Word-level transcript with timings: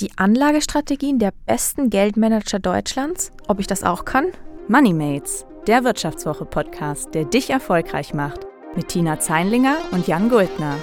Die 0.00 0.12
Anlagestrategien 0.16 1.18
der 1.18 1.32
besten 1.44 1.90
Geldmanager 1.90 2.60
Deutschlands? 2.60 3.32
Ob 3.48 3.58
ich 3.58 3.66
das 3.66 3.82
auch 3.82 4.04
kann? 4.04 4.26
Moneymates, 4.68 5.44
der 5.66 5.82
Wirtschaftswoche-Podcast, 5.82 7.12
der 7.16 7.24
dich 7.24 7.50
erfolgreich 7.50 8.14
macht. 8.14 8.46
Mit 8.76 8.86
Tina 8.86 9.18
Zeinlinger 9.18 9.76
und 9.90 10.06
Jan 10.06 10.28
Guldner. 10.28 10.76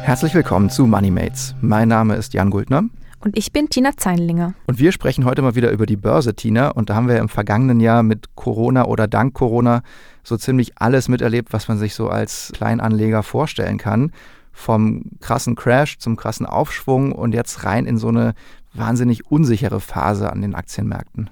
Herzlich 0.00 0.32
willkommen 0.32 0.70
zu 0.70 0.86
Moneymates. 0.86 1.54
Mein 1.60 1.88
Name 1.88 2.16
ist 2.16 2.32
Jan 2.32 2.48
Guldner. 2.48 2.84
Und 3.22 3.38
ich 3.38 3.52
bin 3.52 3.68
Tina 3.68 3.96
Zeinlinger. 3.96 4.54
Und 4.66 4.80
wir 4.80 4.90
sprechen 4.90 5.24
heute 5.24 5.42
mal 5.42 5.54
wieder 5.54 5.70
über 5.70 5.86
die 5.86 5.96
Börse, 5.96 6.34
Tina. 6.34 6.70
Und 6.70 6.90
da 6.90 6.96
haben 6.96 7.06
wir 7.06 7.18
im 7.18 7.28
vergangenen 7.28 7.78
Jahr 7.78 8.02
mit 8.02 8.34
Corona 8.34 8.86
oder 8.86 9.06
dank 9.06 9.32
Corona 9.32 9.82
so 10.24 10.36
ziemlich 10.36 10.72
alles 10.78 11.08
miterlebt, 11.08 11.52
was 11.52 11.68
man 11.68 11.78
sich 11.78 11.94
so 11.94 12.08
als 12.08 12.50
Kleinanleger 12.52 13.22
vorstellen 13.22 13.78
kann. 13.78 14.10
Vom 14.52 15.04
krassen 15.20 15.54
Crash 15.54 15.98
zum 15.98 16.16
krassen 16.16 16.46
Aufschwung 16.46 17.12
und 17.12 17.32
jetzt 17.32 17.64
rein 17.64 17.86
in 17.86 17.96
so 17.96 18.08
eine 18.08 18.34
wahnsinnig 18.74 19.30
unsichere 19.30 19.80
Phase 19.80 20.30
an 20.30 20.42
den 20.42 20.56
Aktienmärkten. 20.56 21.30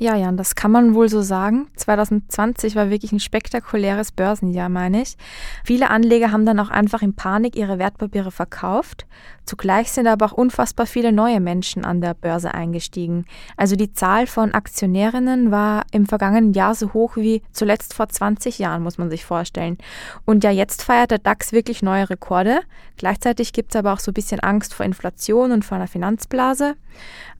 Ja, 0.00 0.16
Jan, 0.16 0.38
das 0.38 0.54
kann 0.54 0.70
man 0.70 0.94
wohl 0.94 1.10
so 1.10 1.20
sagen. 1.20 1.68
2020 1.76 2.74
war 2.74 2.88
wirklich 2.88 3.12
ein 3.12 3.20
spektakuläres 3.20 4.12
Börsenjahr, 4.12 4.70
meine 4.70 5.02
ich. 5.02 5.18
Viele 5.62 5.90
Anleger 5.90 6.32
haben 6.32 6.46
dann 6.46 6.58
auch 6.58 6.70
einfach 6.70 7.02
in 7.02 7.12
Panik 7.12 7.54
ihre 7.54 7.78
Wertpapiere 7.78 8.30
verkauft. 8.30 9.04
Zugleich 9.44 9.90
sind 9.90 10.06
aber 10.06 10.24
auch 10.24 10.32
unfassbar 10.32 10.86
viele 10.86 11.12
neue 11.12 11.40
Menschen 11.40 11.84
an 11.84 12.00
der 12.00 12.14
Börse 12.14 12.54
eingestiegen. 12.54 13.26
Also 13.58 13.76
die 13.76 13.92
Zahl 13.92 14.26
von 14.26 14.54
Aktionärinnen 14.54 15.50
war 15.50 15.82
im 15.90 16.06
vergangenen 16.06 16.54
Jahr 16.54 16.74
so 16.74 16.94
hoch 16.94 17.16
wie 17.16 17.42
zuletzt 17.52 17.92
vor 17.92 18.08
20 18.08 18.58
Jahren, 18.58 18.82
muss 18.82 18.96
man 18.96 19.10
sich 19.10 19.26
vorstellen. 19.26 19.76
Und 20.24 20.44
ja, 20.44 20.50
jetzt 20.50 20.82
feiert 20.82 21.10
der 21.10 21.18
DAX 21.18 21.52
wirklich 21.52 21.82
neue 21.82 22.08
Rekorde. 22.08 22.60
Gleichzeitig 22.96 23.52
gibt 23.52 23.74
es 23.74 23.76
aber 23.76 23.92
auch 23.92 23.98
so 23.98 24.12
ein 24.12 24.14
bisschen 24.14 24.40
Angst 24.40 24.72
vor 24.72 24.86
Inflation 24.86 25.52
und 25.52 25.64
vor 25.64 25.76
einer 25.76 25.88
Finanzblase. 25.88 26.76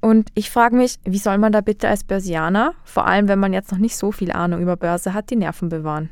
Und 0.00 0.30
ich 0.34 0.50
frage 0.50 0.74
mich, 0.74 0.98
wie 1.04 1.18
soll 1.18 1.38
man 1.38 1.52
da 1.52 1.60
bitte 1.60 1.88
als 1.88 2.02
Börsianer, 2.02 2.49
vor 2.84 3.06
allem 3.06 3.28
wenn 3.28 3.38
man 3.38 3.52
jetzt 3.52 3.72
noch 3.72 3.78
nicht 3.78 3.96
so 3.96 4.12
viel 4.12 4.32
Ahnung 4.32 4.60
über 4.60 4.76
Börse 4.76 5.14
hat, 5.14 5.30
die 5.30 5.36
Nerven 5.36 5.68
bewahren? 5.68 6.10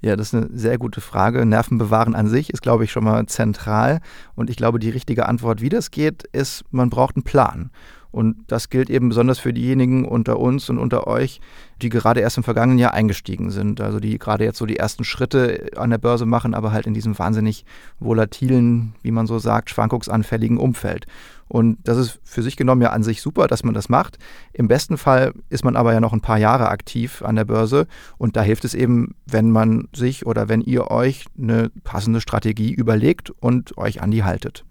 Ja, 0.00 0.16
das 0.16 0.32
ist 0.32 0.34
eine 0.34 0.48
sehr 0.56 0.78
gute 0.78 1.00
Frage. 1.00 1.44
Nerven 1.46 1.78
bewahren 1.78 2.14
an 2.14 2.26
sich 2.28 2.50
ist, 2.50 2.62
glaube 2.62 2.84
ich, 2.84 2.92
schon 2.92 3.04
mal 3.04 3.26
zentral. 3.26 4.00
Und 4.34 4.50
ich 4.50 4.56
glaube, 4.56 4.78
die 4.78 4.90
richtige 4.90 5.26
Antwort, 5.26 5.60
wie 5.60 5.68
das 5.68 5.90
geht, 5.90 6.24
ist, 6.32 6.64
man 6.70 6.90
braucht 6.90 7.16
einen 7.16 7.22
Plan. 7.22 7.70
Und 8.12 8.36
das 8.48 8.70
gilt 8.70 8.90
eben 8.90 9.08
besonders 9.08 9.38
für 9.38 9.52
diejenigen 9.52 10.04
unter 10.04 10.38
uns 10.38 10.68
und 10.68 10.78
unter 10.78 11.06
euch, 11.06 11.40
die 11.80 11.88
gerade 11.88 12.20
erst 12.20 12.36
im 12.36 12.42
vergangenen 12.42 12.78
Jahr 12.78 12.92
eingestiegen 12.94 13.50
sind. 13.50 13.80
Also 13.80 14.00
die 14.00 14.18
gerade 14.18 14.44
jetzt 14.44 14.58
so 14.58 14.66
die 14.66 14.76
ersten 14.76 15.04
Schritte 15.04 15.70
an 15.76 15.90
der 15.90 15.98
Börse 15.98 16.26
machen, 16.26 16.54
aber 16.54 16.72
halt 16.72 16.86
in 16.86 16.94
diesem 16.94 17.18
wahnsinnig 17.18 17.64
volatilen, 17.98 18.94
wie 19.02 19.12
man 19.12 19.26
so 19.26 19.38
sagt, 19.38 19.70
schwankungsanfälligen 19.70 20.58
Umfeld. 20.58 21.06
Und 21.50 21.78
das 21.82 21.98
ist 21.98 22.20
für 22.22 22.42
sich 22.42 22.56
genommen 22.56 22.82
ja 22.82 22.90
an 22.90 23.02
sich 23.02 23.20
super, 23.20 23.48
dass 23.48 23.64
man 23.64 23.74
das 23.74 23.88
macht. 23.88 24.18
Im 24.52 24.68
besten 24.68 24.96
Fall 24.96 25.32
ist 25.48 25.64
man 25.64 25.74
aber 25.74 25.92
ja 25.92 25.98
noch 25.98 26.12
ein 26.12 26.20
paar 26.20 26.38
Jahre 26.38 26.68
aktiv 26.68 27.22
an 27.22 27.34
der 27.34 27.44
Börse. 27.44 27.88
Und 28.18 28.36
da 28.36 28.42
hilft 28.42 28.64
es 28.64 28.74
eben, 28.74 29.16
wenn 29.26 29.50
man 29.50 29.88
sich 29.92 30.26
oder 30.26 30.48
wenn 30.48 30.60
ihr 30.60 30.92
euch 30.92 31.26
eine 31.36 31.70
passende 31.82 32.20
Strategie 32.20 32.72
überlegt 32.72 33.30
und 33.30 33.76
euch 33.78 34.00
an 34.00 34.12
die 34.12 34.22
haltet. 34.22 34.64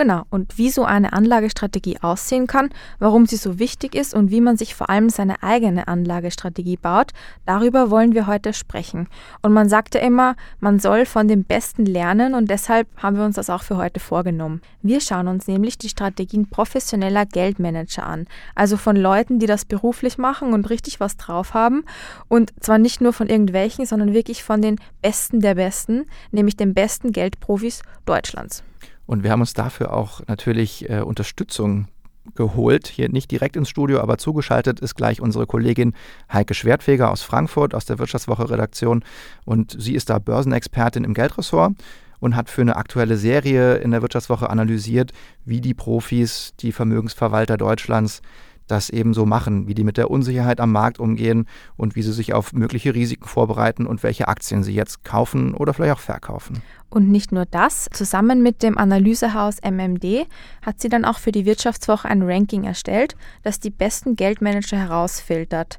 Genau, 0.00 0.22
und 0.30 0.56
wie 0.56 0.70
so 0.70 0.84
eine 0.84 1.12
Anlagestrategie 1.12 1.98
aussehen 2.00 2.46
kann, 2.46 2.70
warum 3.00 3.26
sie 3.26 3.36
so 3.36 3.58
wichtig 3.58 3.94
ist 3.94 4.14
und 4.14 4.30
wie 4.30 4.40
man 4.40 4.56
sich 4.56 4.74
vor 4.74 4.88
allem 4.88 5.10
seine 5.10 5.42
eigene 5.42 5.88
Anlagestrategie 5.88 6.78
baut, 6.78 7.08
darüber 7.44 7.90
wollen 7.90 8.14
wir 8.14 8.26
heute 8.26 8.54
sprechen. 8.54 9.08
Und 9.42 9.52
man 9.52 9.68
sagt 9.68 9.94
ja 9.94 10.00
immer, 10.00 10.36
man 10.58 10.78
soll 10.78 11.04
von 11.04 11.28
dem 11.28 11.44
Besten 11.44 11.84
lernen 11.84 12.34
und 12.34 12.48
deshalb 12.48 12.88
haben 12.96 13.18
wir 13.18 13.26
uns 13.26 13.36
das 13.36 13.50
auch 13.50 13.62
für 13.62 13.76
heute 13.76 14.00
vorgenommen. 14.00 14.62
Wir 14.80 15.02
schauen 15.02 15.28
uns 15.28 15.46
nämlich 15.46 15.76
die 15.76 15.90
Strategien 15.90 16.48
professioneller 16.48 17.26
Geldmanager 17.26 18.06
an, 18.06 18.26
also 18.54 18.78
von 18.78 18.96
Leuten, 18.96 19.38
die 19.38 19.46
das 19.46 19.66
beruflich 19.66 20.16
machen 20.16 20.54
und 20.54 20.70
richtig 20.70 20.98
was 21.00 21.18
drauf 21.18 21.52
haben 21.52 21.84
und 22.26 22.54
zwar 22.60 22.78
nicht 22.78 23.02
nur 23.02 23.12
von 23.12 23.28
irgendwelchen, 23.28 23.84
sondern 23.84 24.14
wirklich 24.14 24.44
von 24.44 24.62
den 24.62 24.76
Besten 25.02 25.40
der 25.40 25.56
Besten, 25.56 26.06
nämlich 26.30 26.56
den 26.56 26.72
besten 26.72 27.12
Geldprofis 27.12 27.82
Deutschlands. 28.06 28.64
Und 29.10 29.24
wir 29.24 29.32
haben 29.32 29.40
uns 29.40 29.54
dafür 29.54 29.92
auch 29.92 30.20
natürlich 30.28 30.88
äh, 30.88 31.00
Unterstützung 31.00 31.88
geholt, 32.36 32.86
hier 32.86 33.08
nicht 33.08 33.28
direkt 33.32 33.56
ins 33.56 33.68
Studio, 33.68 33.98
aber 33.98 34.18
zugeschaltet 34.18 34.78
ist 34.78 34.94
gleich 34.94 35.20
unsere 35.20 35.48
Kollegin 35.48 35.94
Heike 36.32 36.54
Schwertfeger 36.54 37.10
aus 37.10 37.22
Frankfurt 37.22 37.74
aus 37.74 37.84
der 37.86 37.98
Wirtschaftswoche-Redaktion. 37.98 39.02
Und 39.44 39.74
sie 39.76 39.96
ist 39.96 40.10
da 40.10 40.20
Börsenexpertin 40.20 41.02
im 41.02 41.14
Geldressort 41.14 41.72
und 42.20 42.36
hat 42.36 42.50
für 42.50 42.60
eine 42.60 42.76
aktuelle 42.76 43.16
Serie 43.16 43.78
in 43.78 43.90
der 43.90 44.00
Wirtschaftswoche 44.00 44.48
analysiert, 44.48 45.10
wie 45.44 45.60
die 45.60 45.74
Profis, 45.74 46.52
die 46.60 46.70
Vermögensverwalter 46.70 47.56
Deutschlands 47.56 48.22
das 48.70 48.90
eben 48.90 49.14
so 49.14 49.26
machen, 49.26 49.66
wie 49.66 49.74
die 49.74 49.84
mit 49.84 49.96
der 49.96 50.10
Unsicherheit 50.10 50.60
am 50.60 50.72
Markt 50.72 50.98
umgehen 50.98 51.46
und 51.76 51.96
wie 51.96 52.02
sie 52.02 52.12
sich 52.12 52.32
auf 52.34 52.52
mögliche 52.52 52.94
Risiken 52.94 53.26
vorbereiten 53.26 53.86
und 53.86 54.02
welche 54.02 54.28
Aktien 54.28 54.62
sie 54.62 54.74
jetzt 54.74 55.04
kaufen 55.04 55.54
oder 55.54 55.74
vielleicht 55.74 55.94
auch 55.94 56.00
verkaufen. 56.00 56.62
Und 56.88 57.08
nicht 57.08 57.32
nur 57.32 57.46
das, 57.46 57.88
zusammen 57.92 58.42
mit 58.42 58.62
dem 58.62 58.76
Analysehaus 58.76 59.58
MMD 59.62 60.26
hat 60.62 60.80
sie 60.80 60.88
dann 60.88 61.04
auch 61.04 61.18
für 61.18 61.32
die 61.32 61.44
Wirtschaftswoche 61.44 62.08
ein 62.08 62.22
Ranking 62.22 62.64
erstellt, 62.64 63.16
das 63.42 63.60
die 63.60 63.70
besten 63.70 64.16
Geldmanager 64.16 64.76
herausfiltert. 64.76 65.78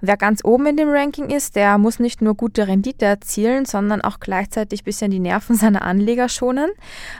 Wer 0.00 0.16
ganz 0.16 0.44
oben 0.44 0.66
in 0.66 0.76
dem 0.76 0.90
Ranking 0.90 1.28
ist, 1.28 1.56
der 1.56 1.76
muss 1.76 1.98
nicht 1.98 2.22
nur 2.22 2.36
gute 2.36 2.68
Rendite 2.68 3.04
erzielen, 3.04 3.64
sondern 3.64 4.00
auch 4.00 4.20
gleichzeitig 4.20 4.82
ein 4.82 4.84
bisschen 4.84 5.10
die 5.10 5.18
Nerven 5.18 5.56
seiner 5.56 5.82
Anleger 5.82 6.28
schonen. 6.28 6.70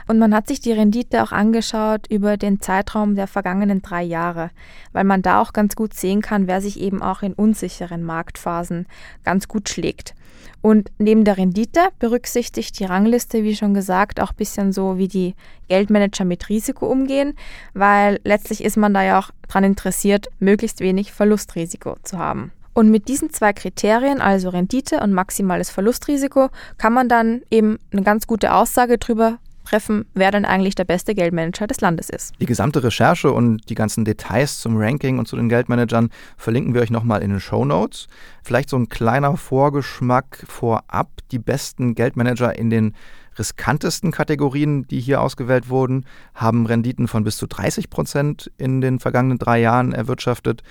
Und 0.07 0.17
man 0.17 0.33
hat 0.33 0.47
sich 0.47 0.61
die 0.61 0.71
Rendite 0.71 1.21
auch 1.21 1.33
angeschaut 1.33 2.07
über 2.09 2.37
den 2.37 2.61
Zeitraum 2.61 3.15
der 3.15 3.27
vergangenen 3.27 3.81
drei 3.81 4.03
Jahre, 4.03 4.51
weil 4.93 5.03
man 5.03 5.21
da 5.21 5.41
auch 5.41 5.51
ganz 5.51 5.75
gut 5.75 5.93
sehen 5.93 6.21
kann, 6.21 6.47
wer 6.47 6.61
sich 6.61 6.79
eben 6.79 7.01
auch 7.01 7.21
in 7.21 7.33
unsicheren 7.33 8.03
Marktphasen 8.03 8.87
ganz 9.25 9.49
gut 9.49 9.67
schlägt. 9.67 10.15
Und 10.61 10.89
neben 10.99 11.25
der 11.25 11.37
Rendite 11.37 11.89
berücksichtigt 11.99 12.79
die 12.79 12.85
Rangliste, 12.85 13.43
wie 13.43 13.57
schon 13.57 13.73
gesagt, 13.73 14.21
auch 14.21 14.31
ein 14.31 14.37
bisschen 14.37 14.71
so, 14.71 14.97
wie 14.97 15.09
die 15.09 15.35
Geldmanager 15.67 16.23
mit 16.23 16.47
Risiko 16.47 16.87
umgehen, 16.87 17.33
weil 17.73 18.21
letztlich 18.23 18.63
ist 18.63 18.77
man 18.77 18.93
da 18.93 19.03
ja 19.03 19.19
auch 19.19 19.31
daran 19.47 19.65
interessiert, 19.65 20.27
möglichst 20.39 20.79
wenig 20.79 21.11
Verlustrisiko 21.11 21.97
zu 22.03 22.17
haben. 22.17 22.53
Und 22.73 22.89
mit 22.89 23.07
diesen 23.07 23.31
zwei 23.31 23.53
Kriterien, 23.53 24.21
also 24.21 24.49
Rendite 24.49 24.99
und 25.01 25.13
maximales 25.13 25.69
Verlustrisiko, 25.69 26.49
kann 26.77 26.93
man 26.93 27.09
dann 27.09 27.41
eben 27.51 27.79
eine 27.91 28.03
ganz 28.03 28.27
gute 28.27 28.53
Aussage 28.53 28.97
darüber 28.97 29.39
treffen, 29.69 30.05
wer 30.13 30.31
denn 30.31 30.45
eigentlich 30.45 30.75
der 30.75 30.85
beste 30.85 31.13
Geldmanager 31.13 31.67
des 31.67 31.81
Landes 31.81 32.09
ist. 32.09 32.33
Die 32.39 32.45
gesamte 32.45 32.83
Recherche 32.83 33.31
und 33.31 33.69
die 33.69 33.75
ganzen 33.75 34.03
Details 34.03 34.59
zum 34.59 34.77
Ranking 34.77 35.19
und 35.19 35.27
zu 35.27 35.35
den 35.35 35.49
Geldmanagern 35.49 36.09
verlinken 36.37 36.73
wir 36.73 36.81
euch 36.81 36.89
nochmal 36.89 37.21
in 37.21 37.29
den 37.29 37.39
Show 37.39 37.65
Notes. 37.65 38.07
Vielleicht 38.43 38.69
so 38.69 38.77
ein 38.77 38.89
kleiner 38.89 39.37
Vorgeschmack 39.37 40.43
vorab. 40.47 41.09
Die 41.31 41.39
besten 41.39 41.93
Geldmanager 41.93 42.57
in 42.57 42.69
den 42.69 42.95
riskantesten 43.37 44.11
Kategorien, 44.11 44.87
die 44.87 44.99
hier 44.99 45.21
ausgewählt 45.21 45.69
wurden, 45.69 46.05
haben 46.33 46.65
Renditen 46.65 47.07
von 47.07 47.23
bis 47.23 47.37
zu 47.37 47.47
30 47.47 47.89
Prozent 47.89 48.51
in 48.57 48.81
den 48.81 48.99
vergangenen 48.99 49.37
drei 49.37 49.61
Jahren 49.61 49.93
erwirtschaftet. 49.93 50.63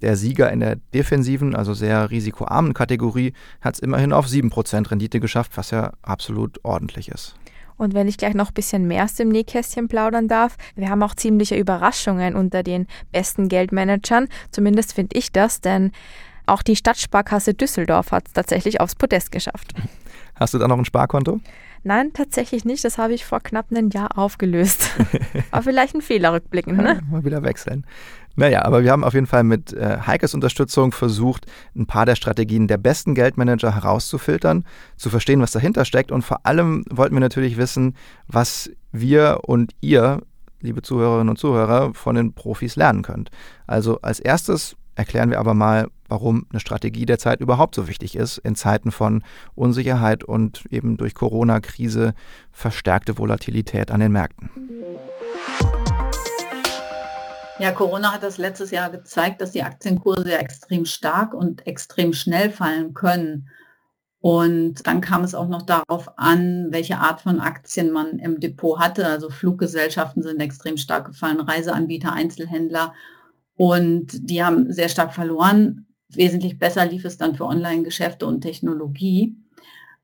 Der 0.00 0.16
Sieger 0.16 0.52
in 0.52 0.60
der 0.60 0.76
defensiven, 0.94 1.54
also 1.54 1.74
sehr 1.74 2.10
risikoarmen 2.10 2.74
Kategorie, 2.74 3.32
hat 3.60 3.74
es 3.74 3.80
immerhin 3.80 4.12
auf 4.12 4.26
7% 4.26 4.90
Rendite 4.90 5.20
geschafft, 5.20 5.56
was 5.56 5.70
ja 5.70 5.92
absolut 6.02 6.64
ordentlich 6.64 7.08
ist. 7.08 7.34
Und 7.76 7.94
wenn 7.94 8.08
ich 8.08 8.18
gleich 8.18 8.34
noch 8.34 8.48
ein 8.48 8.54
bisschen 8.54 8.86
mehr 8.86 9.04
aus 9.04 9.14
dem 9.14 9.28
Nähkästchen 9.28 9.88
plaudern 9.88 10.28
darf, 10.28 10.56
wir 10.74 10.90
haben 10.90 11.02
auch 11.02 11.14
ziemliche 11.14 11.56
Überraschungen 11.56 12.34
unter 12.34 12.62
den 12.62 12.86
besten 13.12 13.48
Geldmanagern. 13.48 14.28
Zumindest 14.50 14.92
finde 14.94 15.16
ich 15.16 15.32
das, 15.32 15.60
denn 15.60 15.92
auch 16.46 16.62
die 16.62 16.76
Stadtsparkasse 16.76 17.54
Düsseldorf 17.54 18.10
hat 18.10 18.26
es 18.26 18.32
tatsächlich 18.32 18.80
aufs 18.80 18.96
Podest 18.96 19.30
geschafft. 19.30 19.74
Hast 20.34 20.54
du 20.54 20.58
da 20.58 20.66
noch 20.66 20.78
ein 20.78 20.84
Sparkonto? 20.84 21.40
Nein, 21.84 22.12
tatsächlich 22.12 22.64
nicht. 22.64 22.84
Das 22.84 22.98
habe 22.98 23.14
ich 23.14 23.24
vor 23.24 23.40
knapp 23.40 23.66
einem 23.70 23.90
Jahr 23.90 24.18
aufgelöst. 24.18 24.90
Aber 25.50 25.62
vielleicht 25.62 25.94
ein 25.94 26.02
Fehler 26.02 26.32
rückblickend, 26.32 26.76
ne? 26.78 27.00
Mal 27.10 27.24
wieder 27.24 27.42
wechseln. 27.42 27.84
Naja, 28.38 28.64
aber 28.64 28.84
wir 28.84 28.92
haben 28.92 29.02
auf 29.02 29.14
jeden 29.14 29.26
Fall 29.26 29.42
mit 29.42 29.72
äh, 29.72 29.98
Heikes 30.06 30.32
Unterstützung 30.32 30.92
versucht, 30.92 31.46
ein 31.74 31.86
paar 31.86 32.06
der 32.06 32.14
Strategien 32.14 32.68
der 32.68 32.78
besten 32.78 33.16
Geldmanager 33.16 33.74
herauszufiltern, 33.74 34.64
zu 34.96 35.10
verstehen, 35.10 35.40
was 35.40 35.50
dahinter 35.50 35.84
steckt 35.84 36.12
und 36.12 36.22
vor 36.22 36.46
allem 36.46 36.84
wollten 36.88 37.16
wir 37.16 37.20
natürlich 37.20 37.56
wissen, 37.56 37.96
was 38.28 38.70
wir 38.92 39.40
und 39.42 39.72
ihr, 39.80 40.22
liebe 40.60 40.82
Zuhörerinnen 40.82 41.30
und 41.30 41.38
Zuhörer, 41.38 41.94
von 41.94 42.14
den 42.14 42.32
Profis 42.32 42.76
lernen 42.76 43.02
könnt. 43.02 43.32
Also 43.66 44.00
als 44.02 44.20
erstes 44.20 44.76
erklären 44.98 45.30
wir 45.30 45.38
aber 45.38 45.54
mal, 45.54 45.88
warum 46.08 46.46
eine 46.50 46.58
Strategie 46.58 47.06
der 47.06 47.18
Zeit 47.18 47.40
überhaupt 47.40 47.74
so 47.76 47.86
wichtig 47.86 48.16
ist 48.16 48.38
in 48.38 48.56
Zeiten 48.56 48.90
von 48.90 49.22
Unsicherheit 49.54 50.24
und 50.24 50.64
eben 50.70 50.96
durch 50.96 51.14
Corona-Krise 51.14 52.14
verstärkte 52.50 53.16
Volatilität 53.16 53.92
an 53.92 54.00
den 54.00 54.12
Märkten. 54.12 54.50
Ja, 57.60 57.72
Corona 57.72 58.12
hat 58.12 58.22
das 58.22 58.38
letztes 58.38 58.70
Jahr 58.70 58.90
gezeigt, 58.90 59.40
dass 59.40 59.52
die 59.52 59.62
Aktienkurse 59.62 60.30
ja 60.30 60.38
extrem 60.38 60.84
stark 60.84 61.32
und 61.32 61.66
extrem 61.66 62.12
schnell 62.12 62.50
fallen 62.50 62.92
können. 62.94 63.48
Und 64.20 64.86
dann 64.86 65.00
kam 65.00 65.22
es 65.22 65.34
auch 65.34 65.48
noch 65.48 65.62
darauf 65.62 66.18
an, 66.18 66.68
welche 66.70 66.98
Art 66.98 67.20
von 67.20 67.40
Aktien 67.40 67.92
man 67.92 68.18
im 68.18 68.40
Depot 68.40 68.80
hatte. 68.80 69.06
Also 69.06 69.30
Fluggesellschaften 69.30 70.24
sind 70.24 70.40
extrem 70.40 70.76
stark 70.76 71.06
gefallen, 71.06 71.40
Reiseanbieter, 71.40 72.12
Einzelhändler. 72.12 72.94
Und 73.58 74.30
die 74.30 74.42
haben 74.42 74.72
sehr 74.72 74.88
stark 74.88 75.12
verloren. 75.12 75.86
Wesentlich 76.10 76.58
besser 76.58 76.86
lief 76.86 77.04
es 77.04 77.18
dann 77.18 77.34
für 77.34 77.44
Online-Geschäfte 77.44 78.24
und 78.24 78.40
Technologie. 78.40 79.36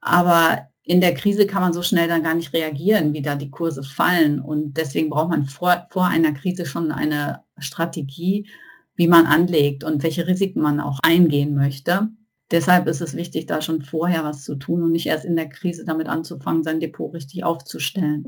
Aber 0.01 0.67
in 0.83 1.01
der 1.01 1.15
Krise 1.15 1.47
kann 1.47 1.62
man 1.62 1.73
so 1.73 1.81
schnell 1.81 2.09
dann 2.09 2.25
gar 2.25 2.35
nicht 2.35 2.53
reagieren, 2.53 3.15
wie 3.15 3.23
da 3.23 3.37
die 3.37 3.51
Kurse 3.51 3.85
fallen. 3.85 4.41
Und 4.41 4.77
deswegen 4.77 5.09
braucht 5.09 5.31
man 5.31 5.45
vor, 5.47 5.87
vor 5.91 6.06
einer 6.06 6.33
Krise 6.33 6.67
schon 6.67 6.91
eine 6.91 7.43
Strategie, 7.59 8.49
wie 8.97 9.06
man 9.06 9.25
anlegt 9.25 9.85
und 9.85 10.03
welche 10.03 10.27
Risiken 10.27 10.61
man 10.61 10.81
auch 10.81 10.99
eingehen 11.05 11.55
möchte. 11.55 12.09
Deshalb 12.51 12.89
ist 12.89 13.01
es 13.01 13.15
wichtig, 13.15 13.47
da 13.47 13.62
schon 13.62 13.83
vorher 13.83 14.25
was 14.25 14.43
zu 14.43 14.56
tun 14.56 14.83
und 14.83 14.91
nicht 14.91 15.06
erst 15.06 15.25
in 15.25 15.37
der 15.37 15.49
Krise 15.49 15.85
damit 15.85 16.09
anzufangen, 16.09 16.65
sein 16.65 16.81
Depot 16.81 17.15
richtig 17.15 17.45
aufzustellen. 17.45 18.27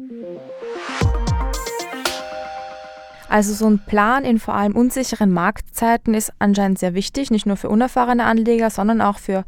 Also 3.37 3.53
so 3.53 3.67
ein 3.67 3.85
Plan 3.85 4.25
in 4.25 4.39
vor 4.39 4.55
allem 4.55 4.75
unsicheren 4.75 5.31
Marktzeiten 5.31 6.15
ist 6.15 6.33
anscheinend 6.39 6.79
sehr 6.79 6.95
wichtig, 6.95 7.31
nicht 7.31 7.45
nur 7.45 7.59
für 7.59 7.69
unerfahrene 7.69 8.25
Anleger, 8.25 8.71
sondern 8.71 9.03
auch 9.03 9.19
für 9.19 9.45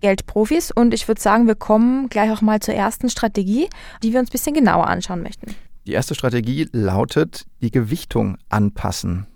Geldprofis. 0.00 0.70
Und 0.70 0.94
ich 0.94 1.08
würde 1.08 1.20
sagen, 1.20 1.48
wir 1.48 1.56
kommen 1.56 2.08
gleich 2.08 2.30
auch 2.30 2.40
mal 2.40 2.60
zur 2.60 2.74
ersten 2.74 3.10
Strategie, 3.10 3.68
die 4.04 4.12
wir 4.12 4.20
uns 4.20 4.28
ein 4.28 4.30
bisschen 4.30 4.54
genauer 4.54 4.86
anschauen 4.86 5.24
möchten. 5.24 5.56
Die 5.88 5.92
erste 5.92 6.14
Strategie 6.14 6.68
lautet, 6.70 7.46
die 7.60 7.72
Gewichtung 7.72 8.38
anpassen. 8.48 9.26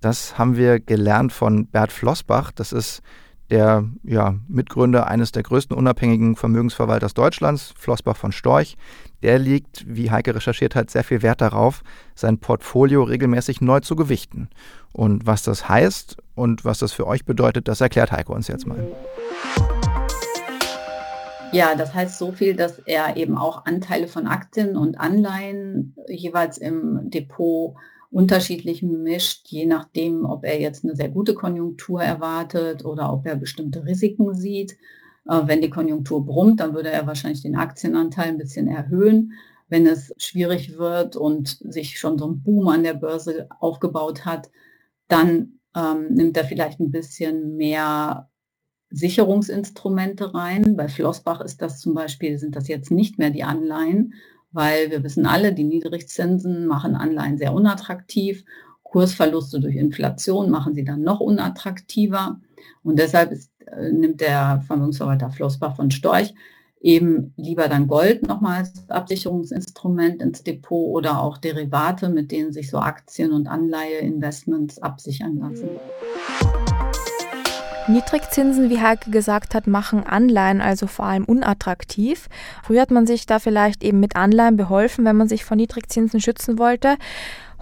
Das 0.00 0.36
haben 0.36 0.56
wir 0.56 0.80
gelernt 0.80 1.32
von 1.32 1.68
Bert 1.68 1.92
Flossbach. 1.92 2.50
Das 2.50 2.72
ist 2.72 3.02
der 3.52 3.84
ja, 4.02 4.34
Mitgründer 4.48 5.08
eines 5.08 5.30
der 5.30 5.42
größten 5.42 5.76
unabhängigen 5.76 6.36
Vermögensverwalters 6.36 7.12
Deutschlands, 7.12 7.74
Flossbach 7.76 8.16
von 8.16 8.32
Storch. 8.32 8.78
Der 9.22 9.38
legt, 9.38 9.84
wie 9.86 10.10
Heike 10.10 10.34
recherchiert 10.34 10.74
hat, 10.74 10.90
sehr 10.90 11.04
viel 11.04 11.20
Wert 11.20 11.42
darauf, 11.42 11.82
sein 12.14 12.38
Portfolio 12.38 13.02
regelmäßig 13.02 13.60
neu 13.60 13.80
zu 13.80 13.94
gewichten. 13.94 14.48
Und 14.92 15.26
was 15.26 15.42
das 15.42 15.68
heißt 15.68 16.16
und 16.34 16.64
was 16.64 16.78
das 16.78 16.92
für 16.92 17.06
euch 17.06 17.26
bedeutet, 17.26 17.68
das 17.68 17.82
erklärt 17.82 18.10
Heike 18.10 18.32
uns 18.32 18.48
jetzt 18.48 18.66
mal. 18.66 18.88
Ja, 21.52 21.74
das 21.74 21.92
heißt 21.92 22.18
so 22.18 22.32
viel, 22.32 22.56
dass 22.56 22.78
er 22.78 23.18
eben 23.18 23.36
auch 23.36 23.66
Anteile 23.66 24.08
von 24.08 24.26
Aktien 24.26 24.78
und 24.78 24.98
Anleihen 24.98 25.94
jeweils 26.08 26.56
im 26.56 27.10
Depot 27.10 27.74
unterschiedlich 28.12 28.82
mischt, 28.82 29.48
je 29.48 29.66
nachdem, 29.66 30.24
ob 30.26 30.44
er 30.44 30.60
jetzt 30.60 30.84
eine 30.84 30.94
sehr 30.94 31.08
gute 31.08 31.34
Konjunktur 31.34 32.02
erwartet 32.02 32.84
oder 32.84 33.12
ob 33.12 33.26
er 33.26 33.36
bestimmte 33.36 33.84
Risiken 33.86 34.34
sieht. 34.34 34.76
Äh, 35.28 35.40
wenn 35.46 35.62
die 35.62 35.70
Konjunktur 35.70 36.24
brummt, 36.24 36.60
dann 36.60 36.74
würde 36.74 36.90
er 36.90 37.06
wahrscheinlich 37.06 37.42
den 37.42 37.56
Aktienanteil 37.56 38.28
ein 38.28 38.38
bisschen 38.38 38.68
erhöhen. 38.68 39.32
Wenn 39.68 39.86
es 39.86 40.12
schwierig 40.18 40.76
wird 40.76 41.16
und 41.16 41.48
sich 41.48 41.98
schon 41.98 42.18
so 42.18 42.28
ein 42.28 42.42
Boom 42.42 42.68
an 42.68 42.82
der 42.82 42.94
Börse 42.94 43.48
aufgebaut 43.58 44.26
hat, 44.26 44.50
dann 45.08 45.60
ähm, 45.74 46.08
nimmt 46.10 46.36
er 46.36 46.44
vielleicht 46.44 46.80
ein 46.80 46.90
bisschen 46.90 47.56
mehr 47.56 48.28
Sicherungsinstrumente 48.90 50.34
rein. 50.34 50.76
Bei 50.76 50.88
Flossbach 50.88 51.40
ist 51.40 51.62
das 51.62 51.80
zum 51.80 51.94
Beispiel, 51.94 52.38
sind 52.38 52.56
das 52.56 52.68
jetzt 52.68 52.90
nicht 52.90 53.18
mehr 53.18 53.30
die 53.30 53.44
Anleihen, 53.44 54.12
weil 54.52 54.90
wir 54.90 55.02
wissen 55.02 55.26
alle, 55.26 55.52
die 55.52 55.64
Niedrigzinsen 55.64 56.66
machen 56.66 56.94
Anleihen 56.94 57.38
sehr 57.38 57.54
unattraktiv. 57.54 58.44
Kursverluste 58.82 59.60
durch 59.60 59.76
Inflation 59.76 60.50
machen 60.50 60.74
sie 60.74 60.84
dann 60.84 61.02
noch 61.02 61.20
unattraktiver. 61.20 62.40
Und 62.82 62.98
deshalb 62.98 63.32
ist, 63.32 63.50
äh, 63.66 63.90
nimmt 63.90 64.20
der 64.20 64.62
Vermögensverwalter 64.66 65.30
Flossbach 65.30 65.76
von 65.76 65.90
Storch 65.90 66.34
eben 66.82 67.32
lieber 67.36 67.68
dann 67.68 67.86
Gold 67.86 68.26
nochmal 68.26 68.58
als 68.58 68.90
Absicherungsinstrument 68.90 70.20
ins 70.20 70.42
Depot 70.42 70.90
oder 70.90 71.22
auch 71.22 71.38
Derivate, 71.38 72.08
mit 72.08 72.32
denen 72.32 72.52
sich 72.52 72.70
so 72.70 72.78
Aktien- 72.78 73.32
und 73.32 73.46
Anleiheinvestments 73.46 74.82
absichern 74.82 75.38
lassen. 75.38 75.68
Niedrigzinsen, 77.88 78.70
wie 78.70 78.80
Heike 78.80 79.10
gesagt 79.10 79.54
hat, 79.54 79.66
machen 79.66 80.06
Anleihen 80.06 80.60
also 80.60 80.86
vor 80.86 81.06
allem 81.06 81.24
unattraktiv. 81.24 82.28
Früher 82.62 82.82
hat 82.82 82.90
man 82.90 83.06
sich 83.06 83.26
da 83.26 83.38
vielleicht 83.38 83.82
eben 83.82 83.98
mit 83.98 84.14
Anleihen 84.14 84.56
beholfen, 84.56 85.04
wenn 85.04 85.16
man 85.16 85.28
sich 85.28 85.44
vor 85.44 85.56
Niedrigzinsen 85.56 86.20
schützen 86.20 86.58
wollte. 86.58 86.96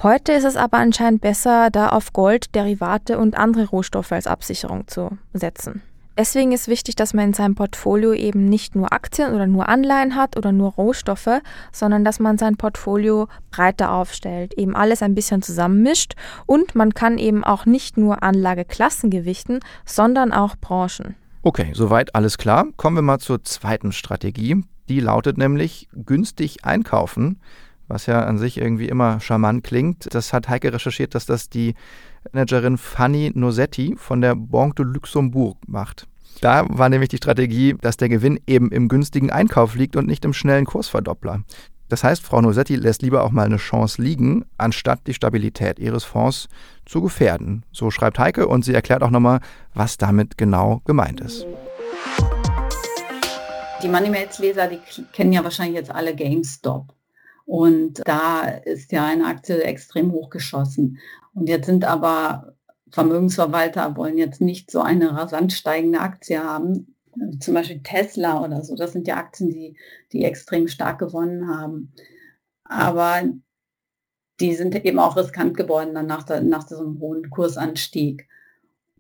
Heute 0.03 0.33
ist 0.33 0.45
es 0.45 0.57
aber 0.57 0.79
anscheinend 0.79 1.21
besser, 1.21 1.71
da 1.71 1.89
auf 1.89 2.13
Gold, 2.13 2.55
Derivate 2.55 3.19
und 3.19 3.37
andere 3.37 3.67
Rohstoffe 3.67 4.13
als 4.13 4.27
Absicherung 4.27 4.87
zu 4.89 5.11
setzen. 5.33 5.83
Deswegen 6.19 6.53
ist 6.53 6.69
wichtig, 6.69 6.97
dass 6.97 7.15
man 7.15 7.27
in 7.27 7.33
seinem 7.33 7.55
Portfolio 7.55 8.13
eben 8.13 8.45
nicht 8.45 8.75
nur 8.75 8.93
Aktien 8.93 9.33
oder 9.35 9.47
nur 9.47 9.69
Anleihen 9.69 10.17
hat 10.17 10.37
oder 10.37 10.53
nur 10.53 10.73
Rohstoffe, 10.73 11.41
sondern 11.73 12.05
dass 12.05 12.21
man 12.21 12.37
sein 12.37 12.57
Portfolio 12.57 13.29
breiter 13.51 13.93
aufstellt, 13.93 14.55
eben 14.55 14.77
alles 14.77 15.03
ein 15.03 15.15
bisschen 15.15 15.43
zusammenmischt 15.43 16.15
und 16.47 16.75
man 16.75 16.95
kann 16.95 17.17
eben 17.17 17.45
auch 17.45 17.65
nicht 17.65 17.97
nur 17.97 18.23
Anlageklassen 18.23 19.11
gewichten, 19.11 19.61
sondern 19.87 20.33
auch 20.33 20.57
Branchen. 20.61 21.17
Okay, 21.43 21.71
soweit 21.73 22.15
alles 22.15 22.37
klar. 22.37 22.67
Kommen 22.77 22.97
wir 22.97 23.03
mal 23.03 23.19
zur 23.19 23.43
zweiten 23.45 23.93
Strategie. 23.93 24.63
Die 24.91 25.01
lautet 25.01 25.39
nämlich 25.39 25.89
günstig 25.93 26.65
einkaufen, 26.65 27.41
was 27.91 28.07
ja 28.07 28.25
an 28.25 28.39
sich 28.39 28.57
irgendwie 28.57 28.89
immer 28.89 29.21
charmant 29.21 29.65
klingt. 29.65 30.15
Das 30.15 30.33
hat 30.33 30.49
Heike 30.49 30.73
recherchiert, 30.73 31.15
dass 31.15 31.27
das 31.27 31.51
die 31.51 31.75
Managerin 32.33 32.79
Fanny 32.79 33.33
Nosetti 33.35 33.97
von 33.97 34.21
der 34.21 34.37
Banque 34.37 34.77
de 34.77 34.87
Luxembourg 34.87 35.59
macht. 35.67 36.07
Da 36.41 36.65
war 36.69 36.89
nämlich 36.89 37.09
die 37.09 37.17
Strategie, 37.17 37.75
dass 37.81 37.97
der 37.97 38.09
Gewinn 38.09 38.41
eben 38.47 38.71
im 38.71 38.89
günstigen 38.89 39.31
Einkauf 39.31 39.75
liegt 39.75 39.97
und 39.97 40.07
nicht 40.07 40.25
im 40.25 40.33
schnellen 40.33 40.65
Kursverdoppler. 40.65 41.43
Das 41.89 42.05
heißt, 42.05 42.23
Frau 42.23 42.41
Nosetti 42.41 42.77
lässt 42.77 43.03
lieber 43.03 43.25
auch 43.25 43.33
mal 43.33 43.47
eine 43.47 43.57
Chance 43.57 44.01
liegen, 44.01 44.45
anstatt 44.57 45.01
die 45.09 45.15
Stabilität 45.15 45.81
ihres 45.81 46.05
Fonds 46.05 46.49
zu 46.87 47.03
gefährden. 47.03 47.65
So 47.73 47.91
schreibt 47.91 48.21
Heike 48.21 48.47
und 48.47 48.65
sie 48.65 48.73
erklärt 48.73 49.03
auch 49.03 49.11
nochmal, 49.11 49.41
was 49.75 49.99
damit 49.99 50.39
genau 50.39 50.83
gemeint 50.85 51.21
ist. 51.21 51.45
Die 53.83 53.89
Moneymates-Leser, 53.89 54.69
die 54.69 54.79
kennen 55.13 55.33
ja 55.33 55.43
wahrscheinlich 55.43 55.77
jetzt 55.77 55.91
alle 55.91 56.15
GameStop. 56.15 56.95
Und 57.51 58.03
da 58.05 58.43
ist 58.43 58.93
ja 58.93 59.05
eine 59.05 59.27
Aktie 59.27 59.61
extrem 59.65 60.13
hochgeschossen. 60.13 61.01
Und 61.35 61.49
jetzt 61.49 61.67
sind 61.67 61.85
aber 61.85 62.55
Vermögensverwalter 62.93 63.97
wollen 63.97 64.19
jetzt 64.19 64.41
nicht 64.41 64.71
so 64.71 64.83
eine 64.83 65.17
rasant 65.17 65.53
steigende 65.53 65.99
Aktie 65.99 66.41
haben, 66.41 66.95
zum 67.41 67.55
Beispiel 67.55 67.83
Tesla 67.83 68.45
oder 68.45 68.63
so. 68.63 68.77
Das 68.77 68.93
sind 68.93 69.09
ja 69.09 69.17
Aktien, 69.17 69.51
die, 69.51 69.77
die 70.13 70.23
extrem 70.23 70.69
stark 70.69 71.01
gewonnen 71.01 71.49
haben. 71.49 71.93
Aber 72.63 73.23
die 74.39 74.55
sind 74.55 74.77
eben 74.85 75.01
auch 75.01 75.17
riskant 75.17 75.57
geworden 75.57 75.93
dann 75.93 76.07
nach, 76.07 76.23
der, 76.23 76.43
nach 76.43 76.71
einem 76.71 77.01
hohen 77.01 77.31
Kursanstieg. 77.31 78.29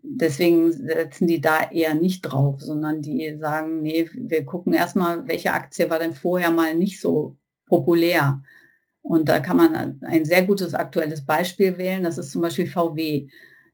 Deswegen 0.02 0.72
setzen 0.72 1.28
die 1.28 1.40
da 1.40 1.70
eher 1.70 1.94
nicht 1.94 2.22
drauf, 2.22 2.60
sondern 2.60 3.00
die 3.00 3.38
sagen, 3.38 3.80
nee, 3.82 4.10
wir 4.12 4.44
gucken 4.44 4.72
erstmal, 4.72 5.28
welche 5.28 5.52
Aktie 5.52 5.88
war 5.88 6.00
denn 6.00 6.14
vorher 6.14 6.50
mal 6.50 6.74
nicht 6.74 7.00
so 7.00 7.36
populär. 7.70 8.42
Und 9.02 9.30
da 9.30 9.40
kann 9.40 9.56
man 9.56 10.02
ein 10.02 10.24
sehr 10.26 10.44
gutes 10.44 10.74
aktuelles 10.74 11.24
Beispiel 11.24 11.78
wählen. 11.78 12.02
Das 12.02 12.18
ist 12.18 12.32
zum 12.32 12.42
Beispiel 12.42 12.66
VW. 12.66 13.28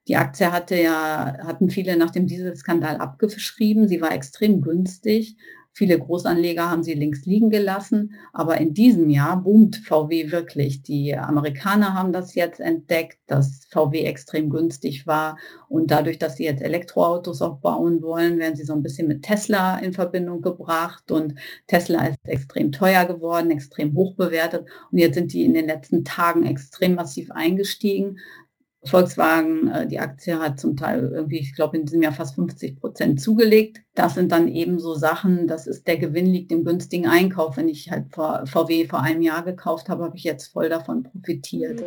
Die 0.06 0.16
Aktie 0.16 0.52
hatte 0.52 0.76
ja, 0.80 1.36
hatten 1.42 1.68
viele 1.68 1.96
nach 1.96 2.12
dem 2.12 2.28
Dieselskandal 2.28 2.98
abgeschrieben. 2.98 3.88
Sie 3.88 4.00
war 4.00 4.12
extrem 4.12 4.60
günstig. 4.60 5.36
Viele 5.76 5.98
Großanleger 5.98 6.70
haben 6.70 6.82
sie 6.82 6.94
links 6.94 7.26
liegen 7.26 7.50
gelassen. 7.50 8.14
Aber 8.32 8.58
in 8.58 8.72
diesem 8.72 9.10
Jahr 9.10 9.42
boomt 9.42 9.76
VW 9.76 10.32
wirklich. 10.32 10.80
Die 10.80 11.14
Amerikaner 11.14 11.92
haben 11.92 12.14
das 12.14 12.34
jetzt 12.34 12.60
entdeckt, 12.60 13.18
dass 13.26 13.66
VW 13.70 14.04
extrem 14.04 14.48
günstig 14.48 15.06
war. 15.06 15.36
Und 15.68 15.90
dadurch, 15.90 16.18
dass 16.18 16.38
sie 16.38 16.44
jetzt 16.44 16.62
Elektroautos 16.62 17.42
auch 17.42 17.58
bauen 17.58 18.00
wollen, 18.00 18.38
werden 18.38 18.56
sie 18.56 18.64
so 18.64 18.72
ein 18.72 18.82
bisschen 18.82 19.06
mit 19.06 19.22
Tesla 19.22 19.76
in 19.76 19.92
Verbindung 19.92 20.40
gebracht. 20.40 21.10
Und 21.10 21.34
Tesla 21.66 22.06
ist 22.06 22.16
extrem 22.24 22.72
teuer 22.72 23.04
geworden, 23.04 23.50
extrem 23.50 23.94
hoch 23.94 24.14
bewertet. 24.14 24.66
Und 24.90 24.96
jetzt 24.96 25.16
sind 25.16 25.34
die 25.34 25.44
in 25.44 25.52
den 25.52 25.66
letzten 25.66 26.06
Tagen 26.06 26.46
extrem 26.46 26.94
massiv 26.94 27.30
eingestiegen. 27.32 28.16
Volkswagen, 28.88 29.68
äh, 29.68 29.86
die 29.86 29.98
Aktie 29.98 30.38
hat 30.38 30.58
zum 30.60 30.76
Teil 30.76 31.10
irgendwie, 31.12 31.38
ich 31.38 31.54
glaube, 31.54 31.76
in 31.76 31.84
diesem 31.84 32.02
Jahr 32.02 32.12
fast 32.12 32.34
50 32.34 32.80
Prozent 32.80 33.20
zugelegt. 33.20 33.80
Das 33.94 34.14
sind 34.14 34.32
dann 34.32 34.48
eben 34.48 34.78
so 34.78 34.94
Sachen, 34.94 35.46
das 35.46 35.66
ist 35.66 35.86
der 35.86 35.98
Gewinn 35.98 36.26
liegt 36.26 36.52
im 36.52 36.64
günstigen 36.64 37.06
Einkauf. 37.06 37.56
Wenn 37.56 37.68
ich 37.68 37.90
halt 37.90 38.06
VW 38.12 38.86
vor 38.86 39.02
einem 39.02 39.22
Jahr 39.22 39.42
gekauft 39.42 39.88
habe, 39.88 40.04
habe 40.04 40.16
ich 40.16 40.24
jetzt 40.24 40.48
voll 40.48 40.68
davon 40.68 41.02
profitiert. 41.02 41.82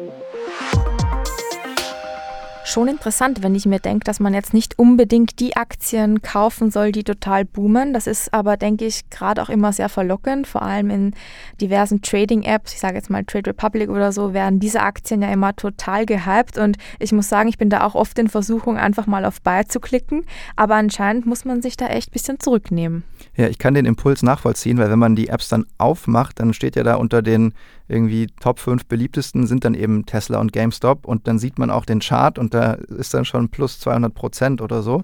Schon 2.70 2.88
interessant, 2.88 3.42
wenn 3.42 3.56
ich 3.56 3.66
mir 3.66 3.80
denke, 3.80 4.04
dass 4.04 4.20
man 4.20 4.36
jetzt 4.36 4.54
nicht 4.54 4.78
unbedingt 4.78 5.40
die 5.40 5.56
Aktien 5.56 6.22
kaufen 6.22 6.70
soll, 6.70 6.92
die 6.92 7.04
total 7.04 7.44
boomen. 7.44 7.94
Das 7.94 8.06
ist 8.06 8.32
aber, 8.32 8.58
denke 8.58 8.86
ich, 8.86 9.10
gerade 9.10 9.42
auch 9.42 9.50
immer 9.50 9.74
sehr 9.74 9.90
verlockend. 9.90 10.46
Vor 10.46 10.62
allem 10.62 10.92
in 10.92 11.16
diversen 11.60 12.04
Trading-Apps, 12.04 12.74
ich 12.74 12.80
sage 12.80 12.94
jetzt 12.94 13.10
mal 13.10 13.26
Trade 13.26 13.50
Republic 13.50 13.90
oder 13.90 14.12
so, 14.12 14.36
werden 14.36 14.60
diese 14.60 14.82
Aktien 14.82 15.24
ja 15.24 15.32
immer 15.32 15.56
total 15.56 16.06
gehypt. 16.06 16.60
Und 16.60 16.78
ich 17.00 17.12
muss 17.12 17.28
sagen, 17.28 17.50
ich 17.50 17.58
bin 17.58 17.72
da 17.72 17.84
auch 17.84 17.96
oft 17.96 18.20
in 18.20 18.28
Versuchung, 18.28 18.78
einfach 18.78 19.08
mal 19.08 19.26
auf 19.26 19.42
Buy 19.42 19.66
zu 19.66 19.80
klicken. 19.80 20.24
Aber 20.56 20.76
anscheinend 20.76 21.26
muss 21.26 21.46
man 21.46 21.64
sich 21.64 21.76
da 21.76 21.88
echt 21.88 22.10
ein 22.10 22.14
bisschen 22.14 22.40
zurücknehmen. 22.40 23.02
Ja, 23.36 23.48
ich 23.48 23.58
kann 23.58 23.74
den 23.74 23.88
Impuls 23.88 24.22
nachvollziehen, 24.22 24.78
weil 24.78 24.92
wenn 24.92 25.00
man 25.00 25.16
die 25.16 25.30
Apps 25.30 25.50
dann 25.50 25.66
aufmacht, 25.80 26.40
dann 26.40 26.54
steht 26.54 26.76
ja 26.76 26.84
da 26.84 26.98
unter 26.98 27.24
den 27.24 27.56
irgendwie 27.90 28.28
Top 28.40 28.60
5 28.60 28.86
beliebtesten 28.86 29.48
sind 29.48 29.66
dann 29.66 29.74
eben 29.74 30.06
Tesla 30.06 30.40
und 30.40 30.54
GameStop 30.54 31.06
und 31.06 31.28
dann 31.28 31.40
sieht 31.40 31.58
man 31.58 31.72
auch 31.72 31.86
den 31.86 32.00
Chart 32.00 32.38
und 32.38 32.54
da 32.60 32.74
ist 32.74 33.14
dann 33.14 33.26
schon 33.26 33.50
plus 33.50 33.80
200 33.80 34.14
Prozent 34.14 34.62
oder 34.62 34.82
so. 34.82 35.04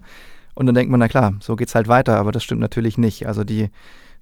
Und 0.54 0.66
dann 0.66 0.74
denkt 0.74 0.90
man, 0.90 1.00
na 1.00 1.08
klar, 1.08 1.34
so 1.40 1.56
geht 1.56 1.68
es 1.68 1.74
halt 1.74 1.88
weiter, 1.88 2.16
aber 2.16 2.32
das 2.32 2.42
stimmt 2.42 2.60
natürlich 2.60 2.96
nicht. 2.98 3.26
Also 3.26 3.44
die 3.44 3.70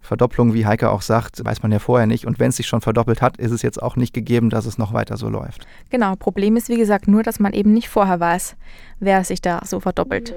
Verdopplung, 0.01 0.53
wie 0.53 0.67
Heike 0.67 0.91
auch 0.91 1.01
sagt, 1.01 1.45
weiß 1.45 1.63
man 1.63 1.73
ja 1.73 1.79
vorher 1.79 2.07
nicht. 2.07 2.27
Und 2.27 2.39
wenn 2.39 2.51
es 2.51 2.57
sich 2.57 2.67
schon 2.67 2.81
verdoppelt 2.81 3.23
hat, 3.23 3.39
ist 3.39 3.53
es 3.53 3.63
jetzt 3.63 3.83
auch 3.83 3.97
nicht 3.97 4.13
gegeben, 4.13 4.51
dass 4.51 4.67
es 4.67 4.77
noch 4.77 4.93
weiter 4.93 5.17
so 5.17 5.29
läuft. 5.29 5.67
Genau, 5.91 6.15
Problem 6.17 6.57
ist 6.57 6.69
wie 6.69 6.77
gesagt 6.77 7.09
nur, 7.09 7.23
dass 7.23 7.41
man 7.41 7.53
eben 7.53 7.73
nicht 7.73 7.89
vorher 7.89 8.21
weiß, 8.21 8.57
wer 9.01 9.25
sich 9.25 9.41
da 9.41 9.63
so 9.65 9.81
verdoppelt. 9.81 10.35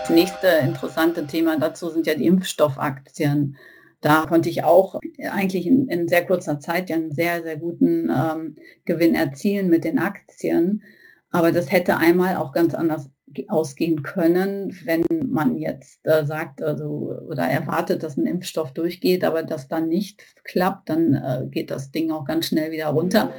Das 0.00 0.10
nächste 0.10 0.46
interessante 0.62 1.26
Thema 1.26 1.58
dazu 1.58 1.90
sind 1.90 2.06
ja 2.06 2.14
die 2.14 2.26
Impfstoffaktien. 2.26 3.56
Da 4.00 4.26
konnte 4.26 4.48
ich 4.48 4.62
auch 4.62 5.00
eigentlich 5.30 5.66
in, 5.66 5.88
in 5.88 6.08
sehr 6.08 6.24
kurzer 6.24 6.60
Zeit 6.60 6.88
ja 6.88 6.96
einen 6.96 7.12
sehr, 7.12 7.42
sehr 7.42 7.56
guten 7.56 8.10
ähm, 8.10 8.54
Gewinn 8.84 9.14
erzielen 9.14 9.68
mit 9.68 9.84
den 9.84 9.98
Aktien. 9.98 10.82
Aber 11.30 11.52
das 11.52 11.70
hätte 11.70 11.96
einmal 11.96 12.36
auch 12.36 12.52
ganz 12.52 12.74
anders 12.74 13.10
ausgehen 13.48 14.02
können, 14.02 14.74
wenn 14.84 15.04
man 15.28 15.56
jetzt 15.58 16.00
äh, 16.04 16.24
sagt 16.24 16.62
also, 16.62 17.14
oder 17.28 17.42
erwartet, 17.42 18.02
dass 18.02 18.16
ein 18.16 18.26
Impfstoff 18.26 18.72
durchgeht, 18.72 19.24
aber 19.24 19.42
das 19.42 19.68
dann 19.68 19.88
nicht 19.88 20.24
klappt, 20.44 20.88
dann 20.88 21.14
äh, 21.14 21.46
geht 21.50 21.70
das 21.70 21.90
Ding 21.90 22.10
auch 22.10 22.24
ganz 22.24 22.46
schnell 22.46 22.70
wieder 22.70 22.86
runter. 22.86 23.32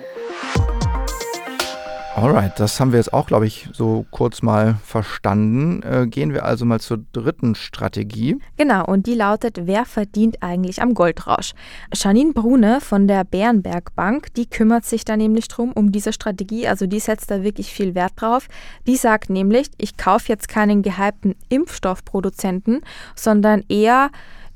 Alright, 2.21 2.59
das 2.59 2.81
haben 2.81 2.91
wir 2.91 2.99
jetzt 2.99 3.13
auch, 3.13 3.27
glaube 3.27 3.47
ich, 3.47 3.69
so 3.71 4.05
kurz 4.11 4.41
mal 4.41 4.75
verstanden. 4.83 5.81
Äh, 5.83 6.05
gehen 6.05 6.33
wir 6.33 6.43
also 6.43 6.65
mal 6.65 6.81
zur 6.81 6.99
dritten 7.13 7.55
Strategie. 7.55 8.38
Genau, 8.57 8.83
und 8.83 9.07
die 9.07 9.13
lautet, 9.13 9.61
wer 9.63 9.85
verdient 9.85 10.43
eigentlich 10.43 10.81
am 10.81 10.95
Goldrausch? 10.95 11.53
Janine 11.93 12.33
Brune 12.33 12.81
von 12.81 13.07
der 13.07 13.23
Bärenberg 13.23 13.95
Bank, 13.95 14.33
die 14.33 14.47
kümmert 14.47 14.83
sich 14.83 15.05
da 15.05 15.15
nämlich 15.15 15.47
drum, 15.47 15.71
um 15.71 15.93
diese 15.93 16.11
Strategie, 16.11 16.67
also 16.67 16.88
die 16.88 16.99
setzt 16.99 17.31
da 17.31 17.41
wirklich 17.41 17.71
viel 17.71 17.95
Wert 17.95 18.11
drauf. 18.17 18.49
Die 18.85 18.97
sagt 18.97 19.29
nämlich, 19.29 19.69
ich 19.77 19.95
kaufe 19.95 20.27
jetzt 20.27 20.49
keinen 20.49 20.81
gehypten 20.81 21.35
Impfstoffproduzenten, 21.47 22.81
sondern 23.15 23.63
eher 23.69 24.09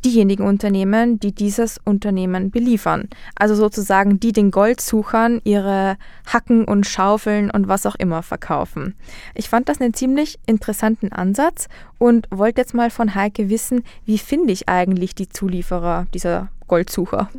diejenigen 0.05 0.45
Unternehmen, 0.45 1.19
die 1.19 1.33
dieses 1.33 1.79
Unternehmen 1.83 2.51
beliefern. 2.51 3.10
Also 3.36 3.55
sozusagen 3.55 4.19
die 4.19 4.31
den 4.31 4.51
Goldsuchern 4.51 5.41
ihre 5.43 5.98
Hacken 6.25 6.65
und 6.65 6.86
Schaufeln 6.86 7.50
und 7.50 7.67
was 7.67 7.86
auch 7.86 7.95
immer 7.95 8.24
verkaufen. 8.24 8.95
Ich 9.33 9.50
fand 9.50 9.69
das 9.69 9.81
einen 9.81 9.93
ziemlich 9.93 10.39
interessanten 10.45 11.12
Ansatz 11.12 11.67
und 11.98 12.27
wollte 12.31 12.62
jetzt 12.62 12.74
mal 12.74 12.89
von 12.89 13.15
Heike 13.15 13.50
wissen, 13.50 13.83
wie 14.05 14.17
finde 14.17 14.53
ich 14.53 14.69
eigentlich 14.69 15.15
die 15.15 15.29
Zulieferer 15.29 16.07
dieser 16.13 16.50
Goldsucher? 16.67 17.29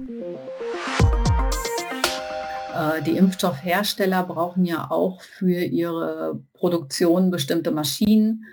Äh, 2.75 3.03
die 3.03 3.17
Impfstoffhersteller 3.17 4.25
brauchen 4.25 4.65
ja 4.65 4.91
auch 4.91 5.23
für 5.23 5.63
ihre 5.63 6.41
Produktion 6.55 7.31
bestimmte 7.31 7.71
Maschinen 7.71 8.45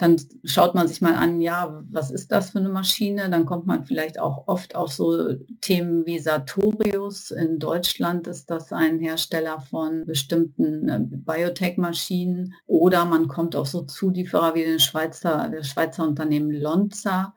dann 0.00 0.16
schaut 0.44 0.74
man 0.74 0.88
sich 0.88 1.02
mal 1.02 1.14
an, 1.14 1.42
ja, 1.42 1.84
was 1.90 2.10
ist 2.10 2.32
das 2.32 2.50
für 2.50 2.58
eine 2.58 2.70
Maschine? 2.70 3.28
Dann 3.28 3.44
kommt 3.44 3.66
man 3.66 3.84
vielleicht 3.84 4.18
auch 4.18 4.48
oft 4.48 4.74
auf 4.74 4.90
so 4.90 5.34
Themen 5.60 6.06
wie 6.06 6.18
Sartorius. 6.18 7.30
In 7.30 7.58
Deutschland 7.58 8.26
ist 8.26 8.48
das 8.48 8.72
ein 8.72 8.98
Hersteller 8.98 9.60
von 9.60 10.06
bestimmten 10.06 10.88
äh, 10.88 11.00
Biotech-Maschinen. 11.02 12.54
Oder 12.66 13.04
man 13.04 13.28
kommt 13.28 13.54
auf 13.54 13.68
so 13.68 13.82
Zulieferer 13.82 14.54
wie 14.54 14.64
den 14.64 14.80
Schweizer, 14.80 15.50
das 15.54 15.68
Schweizer 15.68 16.08
Unternehmen 16.08 16.50
Lonza, 16.50 17.34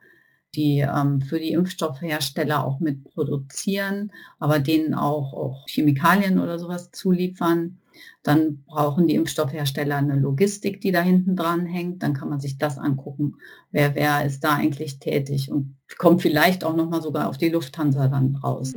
die 0.54 0.78
ähm, 0.78 1.20
für 1.20 1.38
die 1.38 1.52
Impfstoffhersteller 1.52 2.64
auch 2.64 2.80
mit 2.80 3.04
produzieren, 3.04 4.10
aber 4.38 4.58
denen 4.58 4.94
auch, 4.94 5.34
auch 5.34 5.66
Chemikalien 5.68 6.40
oder 6.40 6.58
sowas 6.58 6.90
zuliefern. 6.92 7.78
Dann 8.22 8.64
brauchen 8.64 9.06
die 9.06 9.14
Impfstoffhersteller 9.14 9.96
eine 9.96 10.16
Logistik, 10.16 10.80
die 10.80 10.92
da 10.92 11.00
hinten 11.00 11.36
dran 11.36 11.66
hängt. 11.66 12.02
Dann 12.02 12.14
kann 12.14 12.28
man 12.28 12.40
sich 12.40 12.58
das 12.58 12.78
angucken, 12.78 13.34
wer, 13.70 13.94
wer 13.94 14.24
ist 14.24 14.44
da 14.44 14.54
eigentlich 14.54 14.98
tätig 14.98 15.50
und 15.50 15.76
kommt 15.98 16.22
vielleicht 16.22 16.64
auch 16.64 16.76
nochmal 16.76 17.02
sogar 17.02 17.28
auf 17.28 17.38
die 17.38 17.50
Lufthansa 17.50 18.08
dann 18.08 18.36
raus. 18.36 18.72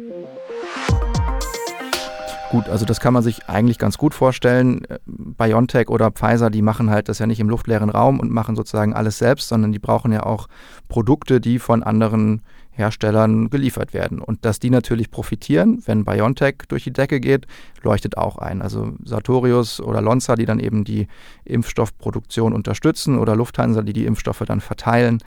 Gut, 2.50 2.70
also 2.70 2.86
das 2.86 3.02
kann 3.02 3.14
man 3.14 3.24
sich 3.24 3.50
eigentlich 3.50 3.78
ganz 3.78 3.98
gut 3.98 4.14
vorstellen. 4.14 4.88
BioNTech 5.06 5.90
oder 5.90 6.12
Pfizer, 6.12 6.50
die 6.50 6.62
machen 6.62 6.90
halt 6.90 7.10
das 7.10 7.20
ja 7.20 7.28
nicht 7.28 7.42
im 7.42 7.50
luftleeren 7.50 7.90
Raum 7.90 8.22
und 8.22 8.32
machen 8.32 8.56
sozusagen 8.56 8.94
alles 8.94 9.18
selbst, 9.18 9.50
sondern 9.50 9.74
die 9.74 9.80
brauchen 9.80 10.14
ja 10.14 10.24
auch 10.24 10.48
Produkte, 10.88 11.42
die 11.42 11.60
von 11.60 11.84
anderen 11.84 12.42
Herstellern 12.72 13.50
geliefert 13.50 13.94
werden. 13.94 14.20
Und 14.20 14.46
dass 14.46 14.60
die 14.60 14.70
natürlich 14.70 15.12
profitieren, 15.12 15.82
wenn 15.86 16.06
BioNTech 16.06 16.56
durch 16.70 16.86
die 16.86 16.94
Decke 16.94 17.20
geht, 17.20 17.48
leuchtet 17.82 18.18
auch 18.18 18.38
ein. 18.38 18.62
Also 18.62 18.94
Sartorius 19.04 19.82
oder 19.82 20.02
Lonza, 20.02 20.36
die 20.36 20.46
dann 20.46 20.60
eben 20.60 20.86
die 20.86 21.08
Impfstoffproduktion 21.44 22.54
unterstützen 22.54 23.18
oder 23.18 23.36
Lufthansa, 23.36 23.82
die 23.82 23.94
die 23.94 24.06
Impfstoffe 24.06 24.44
dann 24.46 24.62
verteilen, 24.62 25.20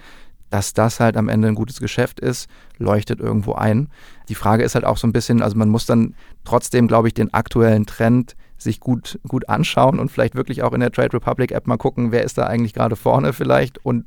dass 0.51 0.75
das 0.75 1.01
halt 1.01 1.17
am 1.17 1.29
Ende 1.29 1.49
ein 1.49 1.55
gutes 1.55 1.81
Geschäft 1.81 2.21
ist, 2.21 2.49
leuchtet 2.79 3.21
irgendwo 3.21 3.55
ein. 3.55 3.89
Die 4.29 4.35
Frage 4.35 4.65
ist 4.65 4.75
halt 4.75 4.85
auch 4.85 4.97
so 4.97 5.07
ein 5.07 5.13
bisschen, 5.13 5.43
also 5.43 5.57
man 5.57 5.69
muss 5.69 5.87
dann 5.87 6.15
trotzdem, 6.45 6.89
glaube 6.89 7.09
ich, 7.09 7.15
den 7.15 7.33
aktuellen 7.33 7.87
Trend 7.87 8.37
sich 8.59 8.81
gut, 8.81 9.19
gut 9.27 9.49
anschauen 9.49 9.99
und 9.99 10.11
vielleicht 10.11 10.35
wirklich 10.35 10.63
auch 10.63 10.73
in 10.73 10.81
der 10.81 10.93
Trade 10.93 11.15
Republic 11.15 11.53
App 11.53 11.67
mal 11.67 11.79
gucken, 11.79 12.13
wer 12.13 12.25
ist 12.25 12.37
da 12.37 12.47
eigentlich 12.47 12.75
gerade 12.75 12.97
vorne 12.97 13.33
vielleicht 13.33 13.85
und 13.85 14.05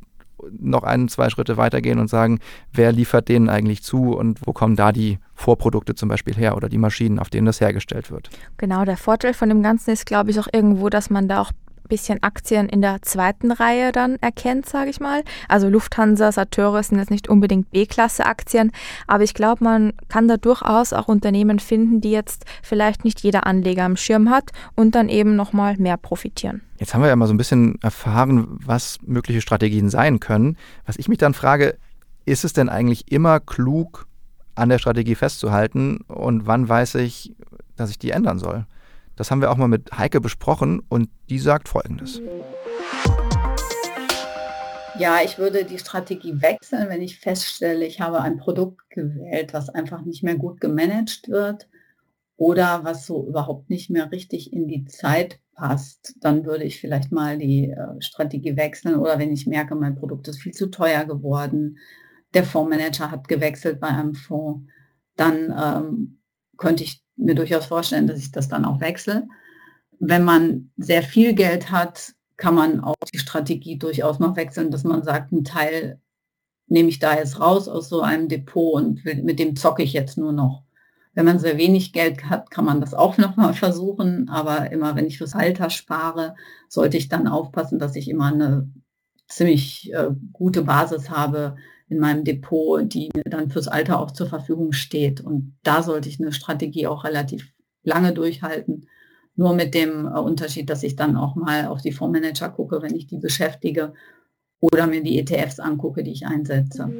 noch 0.59 0.83
ein, 0.83 1.07
zwei 1.07 1.29
Schritte 1.29 1.57
weitergehen 1.57 1.99
und 1.99 2.09
sagen, 2.09 2.39
wer 2.71 2.91
liefert 2.91 3.29
denen 3.29 3.49
eigentlich 3.49 3.83
zu 3.83 4.13
und 4.13 4.39
wo 4.45 4.51
kommen 4.51 4.75
da 4.75 4.91
die 4.91 5.19
Vorprodukte 5.35 5.95
zum 5.95 6.09
Beispiel 6.09 6.35
her 6.35 6.55
oder 6.57 6.69
die 6.69 6.77
Maschinen, 6.77 7.19
auf 7.19 7.29
denen 7.29 7.45
das 7.45 7.61
hergestellt 7.61 8.11
wird. 8.11 8.29
Genau, 8.57 8.85
der 8.85 8.97
Vorteil 8.97 9.33
von 9.33 9.49
dem 9.49 9.63
Ganzen 9.63 9.91
ist, 9.91 10.05
glaube 10.05 10.31
ich, 10.31 10.39
auch 10.39 10.47
irgendwo, 10.51 10.89
dass 10.89 11.09
man 11.09 11.27
da 11.27 11.41
auch 11.41 11.51
bisschen 11.89 12.21
Aktien 12.23 12.69
in 12.69 12.81
der 12.81 13.01
zweiten 13.01 13.51
Reihe 13.51 13.91
dann 13.91 14.17
erkennt, 14.17 14.67
sage 14.67 14.89
ich 14.89 14.99
mal. 14.99 15.23
Also 15.47 15.69
Lufthansa, 15.69 16.31
Sartorius 16.31 16.87
sind 16.87 16.99
jetzt 16.99 17.11
nicht 17.11 17.29
unbedingt 17.29 17.71
B-Klasse-Aktien, 17.71 18.71
aber 19.07 19.23
ich 19.23 19.33
glaube, 19.33 19.63
man 19.63 19.93
kann 20.09 20.27
da 20.27 20.37
durchaus 20.37 20.93
auch 20.93 21.07
Unternehmen 21.07 21.59
finden, 21.59 22.01
die 22.01 22.11
jetzt 22.11 22.45
vielleicht 22.61 23.05
nicht 23.05 23.21
jeder 23.21 23.45
Anleger 23.45 23.83
am 23.83 23.97
Schirm 23.97 24.29
hat 24.29 24.51
und 24.75 24.95
dann 24.95 25.09
eben 25.09 25.35
nochmal 25.35 25.77
mehr 25.77 25.97
profitieren. 25.97 26.61
Jetzt 26.79 26.93
haben 26.93 27.01
wir 27.01 27.07
ja 27.07 27.15
mal 27.15 27.27
so 27.27 27.33
ein 27.33 27.37
bisschen 27.37 27.81
erfahren, 27.81 28.47
was 28.65 28.99
mögliche 29.03 29.41
Strategien 29.41 29.89
sein 29.89 30.19
können. 30.19 30.57
Was 30.85 30.97
ich 30.97 31.07
mich 31.07 31.17
dann 31.17 31.33
frage, 31.33 31.77
ist 32.25 32.43
es 32.43 32.53
denn 32.53 32.69
eigentlich 32.69 33.11
immer 33.11 33.39
klug, 33.39 34.07
an 34.55 34.69
der 34.69 34.77
Strategie 34.77 35.15
festzuhalten 35.15 35.97
und 36.07 36.45
wann 36.45 36.67
weiß 36.67 36.95
ich, 36.95 37.33
dass 37.75 37.89
ich 37.89 37.99
die 37.99 38.11
ändern 38.11 38.39
soll? 38.39 38.65
Das 39.15 39.29
haben 39.29 39.41
wir 39.41 39.51
auch 39.51 39.57
mal 39.57 39.67
mit 39.67 39.91
Heike 39.97 40.19
besprochen 40.21 40.81
und 40.89 41.09
die 41.29 41.39
sagt 41.39 41.69
Folgendes. 41.69 42.21
Ja, 44.97 45.19
ich 45.23 45.37
würde 45.37 45.65
die 45.65 45.79
Strategie 45.79 46.41
wechseln, 46.41 46.87
wenn 46.89 47.01
ich 47.01 47.19
feststelle, 47.19 47.85
ich 47.85 47.99
habe 47.99 48.21
ein 48.21 48.37
Produkt 48.37 48.89
gewählt, 48.89 49.53
was 49.53 49.69
einfach 49.69 50.03
nicht 50.03 50.23
mehr 50.23 50.35
gut 50.35 50.61
gemanagt 50.61 51.29
wird 51.29 51.67
oder 52.37 52.83
was 52.83 53.05
so 53.07 53.27
überhaupt 53.27 53.69
nicht 53.69 53.89
mehr 53.89 54.11
richtig 54.11 54.53
in 54.53 54.67
die 54.67 54.85
Zeit 54.85 55.39
passt. 55.55 56.15
Dann 56.21 56.45
würde 56.45 56.63
ich 56.63 56.79
vielleicht 56.79 57.11
mal 57.11 57.37
die 57.37 57.69
äh, 57.69 58.01
Strategie 58.01 58.55
wechseln 58.55 58.95
oder 58.95 59.17
wenn 59.17 59.31
ich 59.31 59.47
merke, 59.47 59.75
mein 59.75 59.95
Produkt 59.95 60.27
ist 60.27 60.41
viel 60.41 60.53
zu 60.53 60.67
teuer 60.67 61.05
geworden, 61.05 61.77
der 62.33 62.43
Fondsmanager 62.43 63.11
hat 63.11 63.27
gewechselt 63.27 63.79
bei 63.79 63.87
einem 63.87 64.15
Fonds, 64.15 64.67
dann 65.15 65.53
ähm, 65.57 66.19
könnte 66.57 66.83
ich 66.83 67.02
mir 67.15 67.35
durchaus 67.35 67.65
vorstellen, 67.65 68.07
dass 68.07 68.19
ich 68.19 68.31
das 68.31 68.47
dann 68.47 68.65
auch 68.65 68.79
wechsle. 68.79 69.27
Wenn 69.99 70.23
man 70.23 70.71
sehr 70.77 71.03
viel 71.03 71.33
Geld 71.33 71.71
hat, 71.71 72.13
kann 72.37 72.55
man 72.55 72.79
auch 72.81 72.95
die 73.13 73.19
Strategie 73.19 73.77
durchaus 73.77 74.19
mal 74.19 74.35
wechseln, 74.35 74.71
dass 74.71 74.83
man 74.83 75.03
sagt, 75.03 75.31
ein 75.31 75.43
Teil 75.43 75.99
nehme 76.67 76.89
ich 76.89 76.99
da 76.99 77.15
jetzt 77.15 77.39
raus 77.39 77.67
aus 77.67 77.89
so 77.89 78.01
einem 78.01 78.27
Depot 78.27 78.75
und 78.75 79.05
mit 79.05 79.39
dem 79.39 79.55
zocke 79.55 79.83
ich 79.83 79.93
jetzt 79.93 80.17
nur 80.17 80.33
noch. 80.33 80.63
Wenn 81.13 81.25
man 81.25 81.37
sehr 81.37 81.57
wenig 81.57 81.93
Geld 81.93 82.25
hat, 82.25 82.49
kann 82.49 82.65
man 82.65 82.81
das 82.81 82.93
auch 82.95 83.17
noch 83.17 83.35
mal 83.35 83.53
versuchen. 83.53 84.29
Aber 84.29 84.71
immer, 84.71 84.95
wenn 84.95 85.05
ich 85.05 85.19
fürs 85.19 85.35
Alter 85.35 85.69
spare, 85.69 86.35
sollte 86.67 86.97
ich 86.97 87.07
dann 87.07 87.27
aufpassen, 87.27 87.77
dass 87.77 87.95
ich 87.95 88.09
immer 88.09 88.33
eine 88.33 88.71
ziemlich 89.27 89.93
äh, 89.93 90.09
gute 90.31 90.63
Basis 90.63 91.09
habe, 91.09 91.55
in 91.93 91.99
meinem 91.99 92.23
Depot, 92.23 92.81
die 92.81 93.09
mir 93.15 93.23
dann 93.25 93.49
fürs 93.49 93.67
Alter 93.67 93.99
auch 93.99 94.11
zur 94.11 94.27
Verfügung 94.27 94.73
steht. 94.73 95.21
Und 95.21 95.55
da 95.63 95.83
sollte 95.83 96.09
ich 96.09 96.19
eine 96.19 96.33
Strategie 96.33 96.87
auch 96.87 97.03
relativ 97.03 97.53
lange 97.83 98.13
durchhalten, 98.13 98.87
Nur 99.35 99.55
mit 99.55 99.73
dem 99.73 100.05
äh, 100.05 100.19
Unterschied, 100.19 100.69
dass 100.69 100.83
ich 100.83 100.95
dann 100.95 101.17
auch 101.17 101.35
mal 101.35 101.65
auf 101.67 101.81
die 101.81 101.91
Fondsmanager 101.91 102.49
gucke, 102.49 102.83
wenn 102.83 102.95
ich 102.95 103.07
die 103.07 103.17
beschäftige 103.17 103.93
oder 104.59 104.85
mir 104.85 105.01
die 105.01 105.17
ETFs 105.17 105.59
angucke, 105.59 106.03
die 106.03 106.11
ich 106.11 106.25
einsetze. 106.25 106.91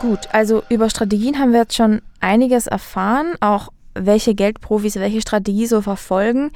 Gut, 0.00 0.20
also 0.32 0.62
über 0.68 0.90
Strategien 0.90 1.38
haben 1.38 1.52
wir 1.52 1.60
jetzt 1.60 1.74
schon 1.74 2.02
einiges 2.20 2.68
erfahren, 2.68 3.34
auch 3.40 3.70
welche 3.94 4.34
Geldprofis 4.34 4.96
welche 4.96 5.20
Strategie 5.20 5.66
so 5.66 5.80
verfolgen. 5.80 6.50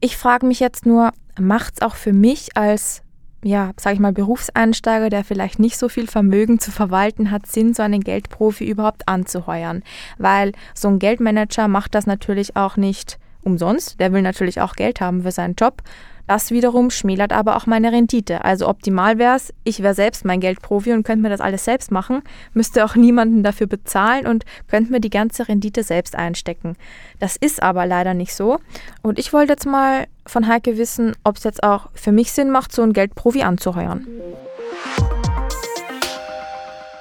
Ich 0.00 0.16
frage 0.16 0.46
mich 0.46 0.60
jetzt 0.60 0.86
nur, 0.86 1.10
macht 1.38 1.74
es 1.74 1.82
auch 1.82 1.96
für 1.96 2.12
mich 2.12 2.56
als 2.56 3.02
ja, 3.42 3.72
sage 3.78 3.94
ich 3.94 4.00
mal, 4.00 4.12
Berufseinsteiger, 4.12 5.08
der 5.08 5.24
vielleicht 5.24 5.58
nicht 5.58 5.78
so 5.78 5.88
viel 5.88 6.06
Vermögen 6.06 6.58
zu 6.58 6.70
verwalten 6.70 7.30
hat, 7.30 7.46
Sinn, 7.46 7.74
so 7.74 7.82
einen 7.82 8.02
Geldprofi 8.02 8.64
überhaupt 8.64 9.08
anzuheuern. 9.08 9.82
Weil 10.18 10.52
so 10.74 10.88
ein 10.88 10.98
Geldmanager 10.98 11.68
macht 11.68 11.94
das 11.94 12.06
natürlich 12.06 12.56
auch 12.56 12.76
nicht 12.76 13.18
umsonst. 13.42 13.98
Der 13.98 14.12
will 14.12 14.22
natürlich 14.22 14.60
auch 14.60 14.74
Geld 14.74 15.00
haben 15.00 15.22
für 15.22 15.32
seinen 15.32 15.54
Job. 15.54 15.82
Das 16.30 16.52
wiederum 16.52 16.90
schmälert 16.90 17.32
aber 17.32 17.56
auch 17.56 17.66
meine 17.66 17.90
Rendite. 17.90 18.44
Also 18.44 18.68
optimal 18.68 19.18
wäre 19.18 19.34
es, 19.34 19.52
ich 19.64 19.82
wäre 19.82 19.94
selbst 19.94 20.24
mein 20.24 20.38
Geldprofi 20.38 20.92
und 20.92 21.02
könnte 21.02 21.22
mir 21.22 21.28
das 21.28 21.40
alles 21.40 21.64
selbst 21.64 21.90
machen, 21.90 22.22
müsste 22.54 22.84
auch 22.84 22.94
niemanden 22.94 23.42
dafür 23.42 23.66
bezahlen 23.66 24.28
und 24.28 24.44
könnte 24.68 24.92
mir 24.92 25.00
die 25.00 25.10
ganze 25.10 25.48
Rendite 25.48 25.82
selbst 25.82 26.14
einstecken. 26.14 26.76
Das 27.18 27.34
ist 27.34 27.64
aber 27.64 27.84
leider 27.84 28.14
nicht 28.14 28.32
so. 28.32 28.60
Und 29.02 29.18
ich 29.18 29.32
wollte 29.32 29.54
jetzt 29.54 29.66
mal 29.66 30.06
von 30.24 30.46
Heike 30.46 30.78
wissen, 30.78 31.16
ob 31.24 31.36
es 31.36 31.42
jetzt 31.42 31.64
auch 31.64 31.88
für 31.94 32.12
mich 32.12 32.30
Sinn 32.30 32.50
macht, 32.50 32.70
so 32.70 32.82
einen 32.82 32.92
Geldprofi 32.92 33.42
anzuheuern. 33.42 34.06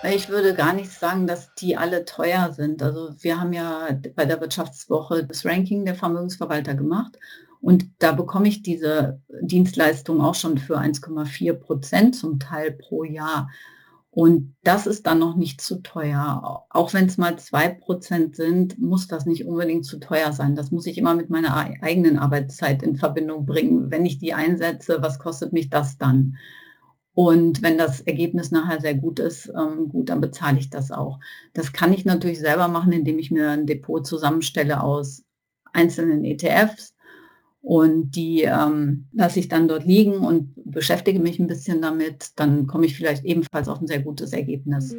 Ich 0.03 0.29
würde 0.29 0.53
gar 0.53 0.73
nicht 0.73 0.91
sagen, 0.91 1.27
dass 1.27 1.53
die 1.55 1.75
alle 1.75 2.05
teuer 2.05 2.53
sind. 2.53 2.81
Also 2.81 3.09
wir 3.19 3.39
haben 3.39 3.51
ja 3.51 3.89
bei 4.15 4.25
der 4.25 4.39
Wirtschaftswoche 4.39 5.25
das 5.25 5.45
Ranking 5.45 5.83
der 5.83 5.95
Vermögensverwalter 5.95 6.73
gemacht 6.73 7.17
und 7.61 7.89
da 7.99 8.13
bekomme 8.13 8.47
ich 8.47 8.61
diese 8.61 9.21
Dienstleistung 9.41 10.21
auch 10.21 10.35
schon 10.35 10.57
für 10.57 10.79
1,4 10.79 11.53
Prozent 11.53 12.15
zum 12.15 12.39
Teil 12.39 12.71
pro 12.71 13.03
Jahr. 13.03 13.49
Und 14.11 14.55
das 14.63 14.87
ist 14.87 15.05
dann 15.05 15.19
noch 15.19 15.35
nicht 15.35 15.61
zu 15.61 15.81
teuer. 15.81 16.65
Auch 16.69 16.93
wenn 16.93 17.05
es 17.05 17.17
mal 17.17 17.37
zwei 17.37 17.69
Prozent 17.69 18.35
sind, 18.35 18.79
muss 18.79 19.07
das 19.07 19.25
nicht 19.25 19.45
unbedingt 19.45 19.85
zu 19.85 19.99
teuer 19.99 20.31
sein. 20.31 20.55
Das 20.55 20.71
muss 20.71 20.87
ich 20.87 20.97
immer 20.97 21.13
mit 21.13 21.29
meiner 21.29 21.55
eigenen 21.55 22.17
Arbeitszeit 22.17 22.81
in 22.81 22.95
Verbindung 22.95 23.45
bringen. 23.45 23.91
Wenn 23.91 24.05
ich 24.05 24.17
die 24.17 24.33
einsetze, 24.33 25.01
was 25.01 25.19
kostet 25.19 25.53
mich 25.53 25.69
das 25.69 25.97
dann? 25.97 26.37
Und 27.21 27.61
wenn 27.61 27.77
das 27.77 27.99
Ergebnis 27.99 28.49
nachher 28.49 28.79
sehr 28.79 28.95
gut 28.95 29.19
ist, 29.19 29.49
ähm, 29.49 29.89
gut, 29.89 30.07
dann 30.07 30.21
bezahle 30.21 30.57
ich 30.57 30.69
das 30.69 30.89
auch. 30.89 31.19
Das 31.53 31.73
kann 31.73 31.91
ich 31.91 32.05
natürlich 32.05 32.39
selber 32.39 32.69
machen, 32.69 32.93
indem 32.93 33.19
ich 33.19 33.29
mir 33.29 33.49
ein 33.49 33.65
Depot 33.65 34.07
zusammenstelle 34.07 34.81
aus 34.81 35.23
einzelnen 35.73 36.23
ETFs 36.23 36.95
und 37.61 38.11
die 38.11 38.43
ähm, 38.43 39.09
lasse 39.11 39.41
ich 39.41 39.49
dann 39.49 39.67
dort 39.67 39.83
liegen 39.83 40.19
und 40.19 40.53
beschäftige 40.63 41.19
mich 41.19 41.39
ein 41.39 41.47
bisschen 41.47 41.81
damit. 41.81 42.39
Dann 42.39 42.67
komme 42.67 42.85
ich 42.85 42.95
vielleicht 42.95 43.25
ebenfalls 43.25 43.67
auf 43.67 43.81
ein 43.81 43.87
sehr 43.87 44.01
gutes 44.01 44.31
Ergebnis. 44.31 44.95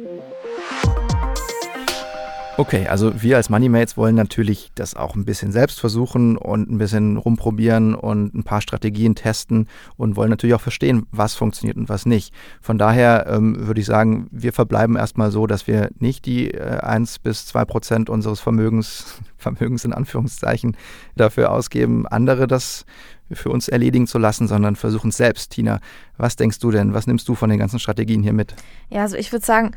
Okay, 2.57 2.85
also 2.87 3.21
wir 3.21 3.37
als 3.37 3.49
Moneymates 3.49 3.95
wollen 3.95 4.15
natürlich 4.15 4.71
das 4.75 4.93
auch 4.93 5.15
ein 5.15 5.23
bisschen 5.23 5.53
selbst 5.53 5.79
versuchen 5.79 6.35
und 6.35 6.69
ein 6.69 6.77
bisschen 6.77 7.15
rumprobieren 7.15 7.95
und 7.95 8.35
ein 8.35 8.43
paar 8.43 8.61
Strategien 8.61 9.15
testen 9.15 9.67
und 9.95 10.17
wollen 10.17 10.29
natürlich 10.29 10.53
auch 10.53 10.61
verstehen, 10.61 11.07
was 11.11 11.33
funktioniert 11.33 11.77
und 11.77 11.87
was 11.87 12.05
nicht. 12.05 12.33
Von 12.61 12.77
daher 12.77 13.25
ähm, 13.27 13.67
würde 13.67 13.79
ich 13.79 13.87
sagen, 13.87 14.27
wir 14.31 14.51
verbleiben 14.51 14.97
erstmal 14.97 15.31
so, 15.31 15.47
dass 15.47 15.65
wir 15.65 15.89
nicht 15.99 16.25
die 16.25 16.51
äh, 16.51 16.79
1 16.81 17.19
bis 17.19 17.45
2 17.47 17.63
Prozent 17.63 18.09
unseres 18.09 18.41
Vermögens, 18.41 19.21
Vermögens 19.37 19.85
in 19.85 19.93
Anführungszeichen, 19.93 20.75
dafür 21.15 21.51
ausgeben, 21.51 22.05
andere 22.05 22.47
das 22.47 22.85
für 23.31 23.49
uns 23.49 23.69
erledigen 23.69 24.07
zu 24.07 24.19
lassen, 24.19 24.47
sondern 24.47 24.75
versuchen 24.75 25.09
es 25.09 25.17
selbst. 25.17 25.51
Tina, 25.51 25.79
was 26.17 26.35
denkst 26.35 26.59
du 26.59 26.69
denn? 26.69 26.93
Was 26.93 27.07
nimmst 27.07 27.29
du 27.29 27.35
von 27.35 27.49
den 27.49 27.59
ganzen 27.59 27.79
Strategien 27.79 28.21
hier 28.21 28.33
mit? 28.33 28.53
Ja, 28.89 29.03
also 29.03 29.15
ich 29.15 29.31
würde 29.31 29.45
sagen, 29.45 29.71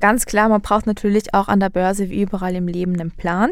Ganz 0.00 0.26
klar, 0.26 0.48
man 0.48 0.60
braucht 0.60 0.86
natürlich 0.86 1.34
auch 1.34 1.48
an 1.48 1.60
der 1.60 1.70
Börse 1.70 2.10
wie 2.10 2.22
überall 2.22 2.54
im 2.54 2.68
Leben 2.68 2.98
einen 2.98 3.10
Plan. 3.10 3.50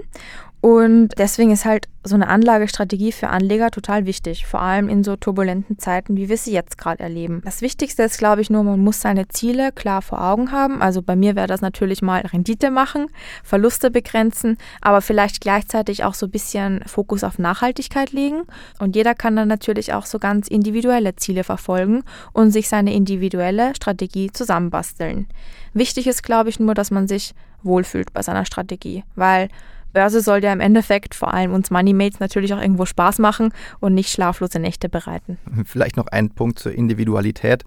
Und 0.63 1.09
deswegen 1.19 1.51
ist 1.51 1.65
halt 1.65 1.89
so 2.05 2.15
eine 2.15 2.29
Anlagestrategie 2.29 3.11
für 3.11 3.29
Anleger 3.31 3.73
total 3.73 4.07
wichtig, 4.07 4.47
vor 4.47 4.63
allem 4.63 4.89
in 4.89 5.03
so 5.03 5.17
turbulenten 5.17 5.77
Zeiten, 5.77 6.17
wie 6.17 6.29
wir 6.29 6.37
sie 6.37 6.53
jetzt 6.53 6.79
gerade 6.79 7.03
erleben. 7.03 7.43
Das 7.45 7.63
Wichtigste 7.63 8.05
ist, 8.05 8.17
glaube 8.17 8.43
ich, 8.43 8.49
nur, 8.49 8.63
man 8.63 8.79
muss 8.79 9.01
seine 9.01 9.27
Ziele 9.27 9.73
klar 9.73 10.03
vor 10.03 10.23
Augen 10.23 10.53
haben. 10.53 10.81
Also 10.81 11.03
bei 11.03 11.17
mir 11.17 11.35
wäre 11.35 11.49
das 11.49 11.63
natürlich 11.63 12.01
mal 12.01 12.21
Rendite 12.21 12.71
machen, 12.71 13.09
Verluste 13.43 13.91
begrenzen, 13.91 14.57
aber 14.81 15.01
vielleicht 15.01 15.41
gleichzeitig 15.41 16.05
auch 16.05 16.15
so 16.15 16.27
ein 16.27 16.31
bisschen 16.31 16.85
Fokus 16.87 17.25
auf 17.25 17.41
Nachhaltigkeit 17.41 18.13
legen. 18.13 18.43
Und 18.79 18.95
jeder 18.95 19.17
kann 19.17 19.35
dann 19.35 19.49
natürlich 19.49 19.93
auch 19.95 20.07
so 20.07 20.21
ganz 20.21 20.47
individuelle 20.47 21.17
Ziele 21.17 21.43
verfolgen 21.43 22.05
und 22.33 22.53
sich 22.53 22.69
seine 22.69 22.95
individuelle 22.95 23.75
Strategie 23.75 24.31
zusammenbasteln. 24.33 25.27
Wichtig 25.75 26.07
ist, 26.07 26.23
glaube 26.23 26.51
ich, 26.51 26.61
nur, 26.61 26.75
dass 26.75 26.93
man 26.93 27.09
sich 27.09 27.35
wohlfühlt 27.65 28.13
bei 28.13 28.23
seiner 28.23 28.45
Strategie, 28.45 29.03
weil 29.17 29.49
Börse 29.93 30.21
soll 30.21 30.43
ja 30.43 30.53
im 30.53 30.61
Endeffekt 30.61 31.15
vor 31.15 31.35
allem 31.35 31.53
uns 31.53 31.71
Moneymates 31.71 32.21
natürlich 32.21 32.55
auch 32.55 32.61
irgendwo 32.61 32.87
Spaß 32.87 33.19
machen 33.19 33.53
und 33.81 33.95
nicht 33.95 34.11
schlaflose 34.11 34.59
Nächte 34.59 34.89
bereiten. 34.89 35.39
Vielleicht 35.65 35.97
noch 35.97 36.07
ein 36.09 36.31
Punkt 36.31 36.59
zur 36.59 36.73
Individualität. 36.73 37.65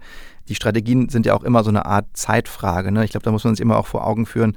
Die 0.48 0.54
Strategien 0.54 1.08
sind 1.08 1.26
ja 1.26 1.34
auch 1.34 1.42
immer 1.42 1.64
so 1.64 1.70
eine 1.70 1.86
Art 1.86 2.06
Zeitfrage. 2.12 2.92
Ne? 2.92 3.04
Ich 3.04 3.10
glaube, 3.10 3.24
da 3.24 3.32
muss 3.32 3.44
man 3.44 3.54
sich 3.54 3.62
immer 3.62 3.78
auch 3.78 3.86
vor 3.86 4.06
Augen 4.06 4.26
führen, 4.26 4.56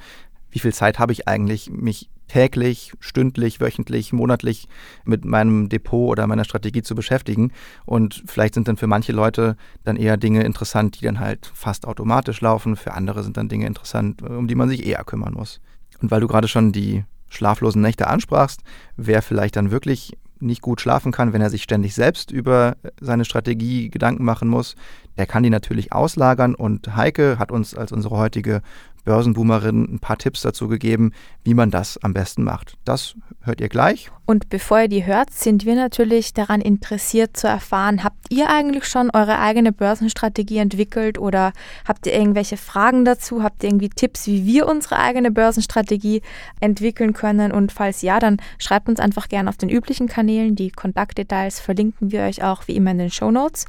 wie 0.52 0.60
viel 0.60 0.74
Zeit 0.74 1.00
habe 1.00 1.12
ich 1.12 1.28
eigentlich, 1.28 1.70
mich 1.70 2.10
täglich, 2.28 2.94
stündlich, 3.00 3.60
wöchentlich, 3.60 4.14
monatlich 4.14 4.68
mit 5.04 5.26
meinem 5.26 5.68
Depot 5.68 6.10
oder 6.10 6.28
meiner 6.28 6.46
Strategie 6.46 6.82
zu 6.82 6.96
beschäftigen. 6.96 7.52
Und 7.86 8.24
vielleicht 8.26 8.54
sind 8.54 8.68
dann 8.68 8.78
für 8.78 8.88
manche 8.88 9.12
Leute 9.12 9.58
dann 9.84 9.98
eher 9.98 10.16
Dinge 10.16 10.44
interessant, 10.44 11.00
die 11.00 11.06
dann 11.06 11.20
halt 11.20 11.52
fast 11.54 11.86
automatisch 11.86 12.40
laufen. 12.42 12.76
Für 12.76 12.94
andere 12.94 13.24
sind 13.24 13.36
dann 13.36 13.50
Dinge 13.50 13.66
interessant, 13.66 14.22
um 14.22 14.48
die 14.48 14.56
man 14.56 14.70
sich 14.70 14.86
eher 14.86 15.04
kümmern 15.04 15.34
muss. 15.34 15.60
Und 16.02 16.12
weil 16.12 16.22
du 16.22 16.28
gerade 16.28 16.48
schon 16.48 16.72
die 16.72 17.04
schlaflosen 17.30 17.82
Nächte 17.82 18.08
ansprachst, 18.08 18.62
wer 18.98 19.22
vielleicht 19.22 19.56
dann 19.56 19.72
wirklich 19.72 20.18
nicht 20.42 20.62
gut 20.62 20.80
schlafen 20.80 21.12
kann, 21.12 21.34
wenn 21.34 21.42
er 21.42 21.50
sich 21.50 21.64
ständig 21.64 21.94
selbst 21.94 22.32
über 22.32 22.78
seine 23.02 23.26
Strategie 23.26 23.90
Gedanken 23.90 24.24
machen 24.24 24.48
muss, 24.48 24.76
der 25.18 25.26
kann 25.26 25.44
die 25.44 25.50
natürlich 25.50 25.92
auslagern 25.92 26.56
und 26.56 26.96
Heike 26.96 27.38
hat 27.40 27.52
uns 27.52 27.76
als 27.76 27.92
unsere 27.92 28.18
heutige 28.18 28.62
Börsenboomerin 29.04 29.96
ein 29.96 30.00
paar 30.00 30.18
Tipps 30.18 30.42
dazu 30.42 30.68
gegeben, 30.68 31.12
wie 31.44 31.54
man 31.54 31.72
das 31.72 31.98
am 31.98 32.14
besten 32.14 32.44
macht. 32.44 32.78
Das 32.86 33.16
hört 33.50 33.60
ihr 33.62 33.70
gleich. 33.70 34.10
Und 34.26 34.50
bevor 34.50 34.82
ihr 34.82 34.88
die 34.88 35.06
hört, 35.06 35.32
sind 35.32 35.66
wir 35.66 35.76
natürlich 35.76 36.34
daran 36.34 36.62
interessiert 36.62 37.36
zu 37.36 37.48
erfahren, 37.48 38.04
habt 38.04 38.28
ihr 38.30 38.50
eigentlich 38.50 38.86
schon 38.86 39.10
eure 39.10 39.40
eigene 39.40 39.72
Börsenstrategie 39.72 40.60
entwickelt 40.60 41.18
oder 41.18 41.52
habt 41.86 42.06
ihr 42.06 42.14
irgendwelche 42.14 42.56
Fragen 42.56 43.06
dazu? 43.06 43.44
Habt 43.44 43.64
ihr 43.64 43.70
irgendwie 43.70 43.90
Tipps, 43.90 44.28
wie 44.28 44.46
wir 44.46 44.68
unsere 44.68 45.00
eigene 45.00 45.32
Börsenstrategie 45.32 46.22
entwickeln 46.60 47.14
können? 47.14 47.52
Und 47.52 47.72
falls 47.72 48.04
ja, 48.04 48.20
dann 48.20 48.38
schreibt 48.60 48.88
uns 48.88 49.00
einfach 49.00 49.28
gerne 49.30 49.50
auf 49.50 49.58
den 49.58 49.70
üblichen 49.70 50.08
Kanälen. 50.08 50.56
Die 50.56 50.70
Kontaktdetails 50.70 51.60
verlinken 51.60 52.12
wir 52.12 52.22
euch 52.22 52.44
auch 52.44 52.68
wie 52.68 52.76
immer 52.76 52.92
in 52.92 53.00
den 53.00 53.12
Show 53.12 53.32
Notes. 53.32 53.66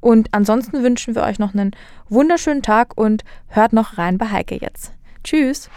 Und 0.00 0.28
ansonsten 0.30 0.82
wünschen 0.84 1.16
wir 1.16 1.24
euch 1.24 1.40
noch 1.40 1.54
einen 1.54 1.72
wunderschönen 2.08 2.62
Tag 2.62 2.96
und 2.96 3.24
hört 3.48 3.72
noch 3.72 3.98
rein 3.98 4.16
bei 4.16 4.30
Heike 4.30 4.58
jetzt. 4.60 4.92
Tschüss. 5.24 5.68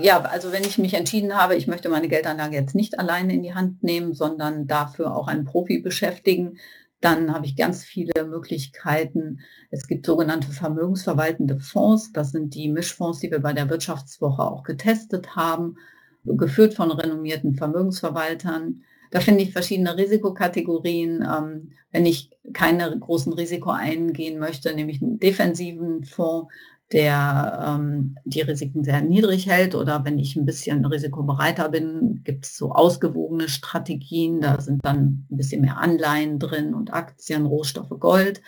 Ja, 0.00 0.20
also 0.22 0.52
wenn 0.52 0.64
ich 0.64 0.78
mich 0.78 0.94
entschieden 0.94 1.34
habe, 1.36 1.54
ich 1.54 1.66
möchte 1.66 1.88
meine 1.88 2.08
Geldanlage 2.08 2.56
jetzt 2.56 2.74
nicht 2.74 2.98
alleine 2.98 3.34
in 3.34 3.42
die 3.42 3.54
Hand 3.54 3.82
nehmen, 3.82 4.14
sondern 4.14 4.66
dafür 4.66 5.14
auch 5.14 5.28
einen 5.28 5.44
Profi 5.44 5.80
beschäftigen, 5.80 6.58
dann 7.00 7.34
habe 7.34 7.46
ich 7.46 7.56
ganz 7.56 7.84
viele 7.84 8.24
Möglichkeiten. 8.24 9.40
Es 9.70 9.88
gibt 9.88 10.06
sogenannte 10.06 10.52
vermögensverwaltende 10.52 11.58
Fonds. 11.58 12.12
Das 12.12 12.30
sind 12.30 12.54
die 12.54 12.68
Mischfonds, 12.68 13.18
die 13.18 13.30
wir 13.30 13.40
bei 13.40 13.52
der 13.52 13.68
Wirtschaftswoche 13.68 14.42
auch 14.42 14.62
getestet 14.62 15.34
haben, 15.34 15.76
geführt 16.24 16.74
von 16.74 16.92
renommierten 16.92 17.56
Vermögensverwaltern. 17.56 18.84
Da 19.10 19.20
finde 19.20 19.42
ich 19.42 19.52
verschiedene 19.52 19.96
Risikokategorien. 19.96 21.22
Ähm, 21.22 21.72
wenn 21.90 22.06
ich 22.06 22.30
keine 22.52 22.98
großen 22.98 23.32
Risiko 23.32 23.70
eingehen 23.70 24.38
möchte, 24.38 24.74
nehme 24.74 24.92
ich 24.92 25.02
einen 25.02 25.18
defensiven 25.18 26.04
Fonds, 26.04 26.52
der 26.92 27.64
ähm, 27.66 28.16
die 28.24 28.42
Risiken 28.42 28.84
sehr 28.84 29.00
niedrig 29.00 29.46
hält. 29.46 29.74
Oder 29.74 30.04
wenn 30.04 30.18
ich 30.18 30.36
ein 30.36 30.44
bisschen 30.44 30.84
risikobereiter 30.84 31.68
bin, 31.70 32.22
gibt 32.24 32.44
es 32.44 32.56
so 32.56 32.72
ausgewogene 32.72 33.48
Strategien. 33.48 34.40
Da 34.40 34.60
sind 34.60 34.84
dann 34.84 35.26
ein 35.30 35.36
bisschen 35.36 35.62
mehr 35.62 35.78
Anleihen 35.78 36.38
drin 36.38 36.74
und 36.74 36.92
Aktien, 36.92 37.46
Rohstoffe, 37.46 37.98
Gold. 37.98 38.42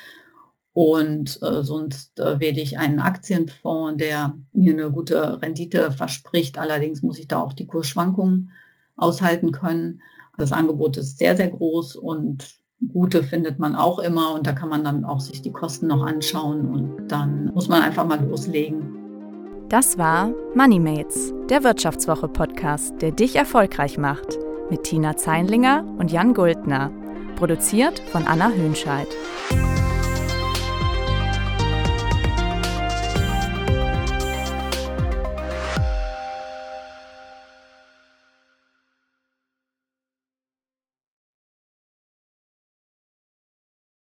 Und 0.74 1.40
äh, 1.42 1.62
sonst 1.62 2.18
äh, 2.18 2.40
wähle 2.40 2.60
ich 2.60 2.78
einen 2.78 2.98
Aktienfonds, 2.98 3.96
der 3.96 4.34
mir 4.52 4.72
eine 4.72 4.90
gute 4.90 5.40
Rendite 5.40 5.92
verspricht. 5.92 6.58
Allerdings 6.58 7.02
muss 7.02 7.18
ich 7.18 7.28
da 7.28 7.40
auch 7.40 7.52
die 7.52 7.66
Kursschwankungen 7.66 8.50
aushalten 8.96 9.52
können. 9.52 10.02
Das 10.36 10.52
Angebot 10.52 10.96
ist 10.96 11.18
sehr, 11.18 11.36
sehr 11.36 11.48
groß 11.48 11.94
und 11.94 12.63
gute 12.92 13.22
findet 13.22 13.58
man 13.58 13.74
auch 13.74 13.98
immer 13.98 14.34
und 14.34 14.46
da 14.46 14.52
kann 14.52 14.68
man 14.68 14.84
dann 14.84 15.04
auch 15.04 15.20
sich 15.20 15.42
die 15.42 15.52
Kosten 15.52 15.86
noch 15.86 16.04
anschauen 16.04 16.68
und 16.68 17.08
dann 17.08 17.50
muss 17.54 17.68
man 17.68 17.82
einfach 17.82 18.06
mal 18.06 18.22
loslegen. 18.24 19.04
Das 19.68 19.98
war 19.98 20.30
MoneyMates, 20.54 21.32
der 21.48 21.64
Wirtschaftswoche-Podcast, 21.64 23.00
der 23.00 23.12
dich 23.12 23.36
erfolgreich 23.36 23.98
macht, 23.98 24.38
mit 24.70 24.84
Tina 24.84 25.16
Zeinlinger 25.16 25.84
und 25.98 26.12
Jan 26.12 26.34
Guldner. 26.34 26.90
Produziert 27.36 27.98
von 27.98 28.24
Anna 28.26 28.50
Hönscheid. 28.50 29.08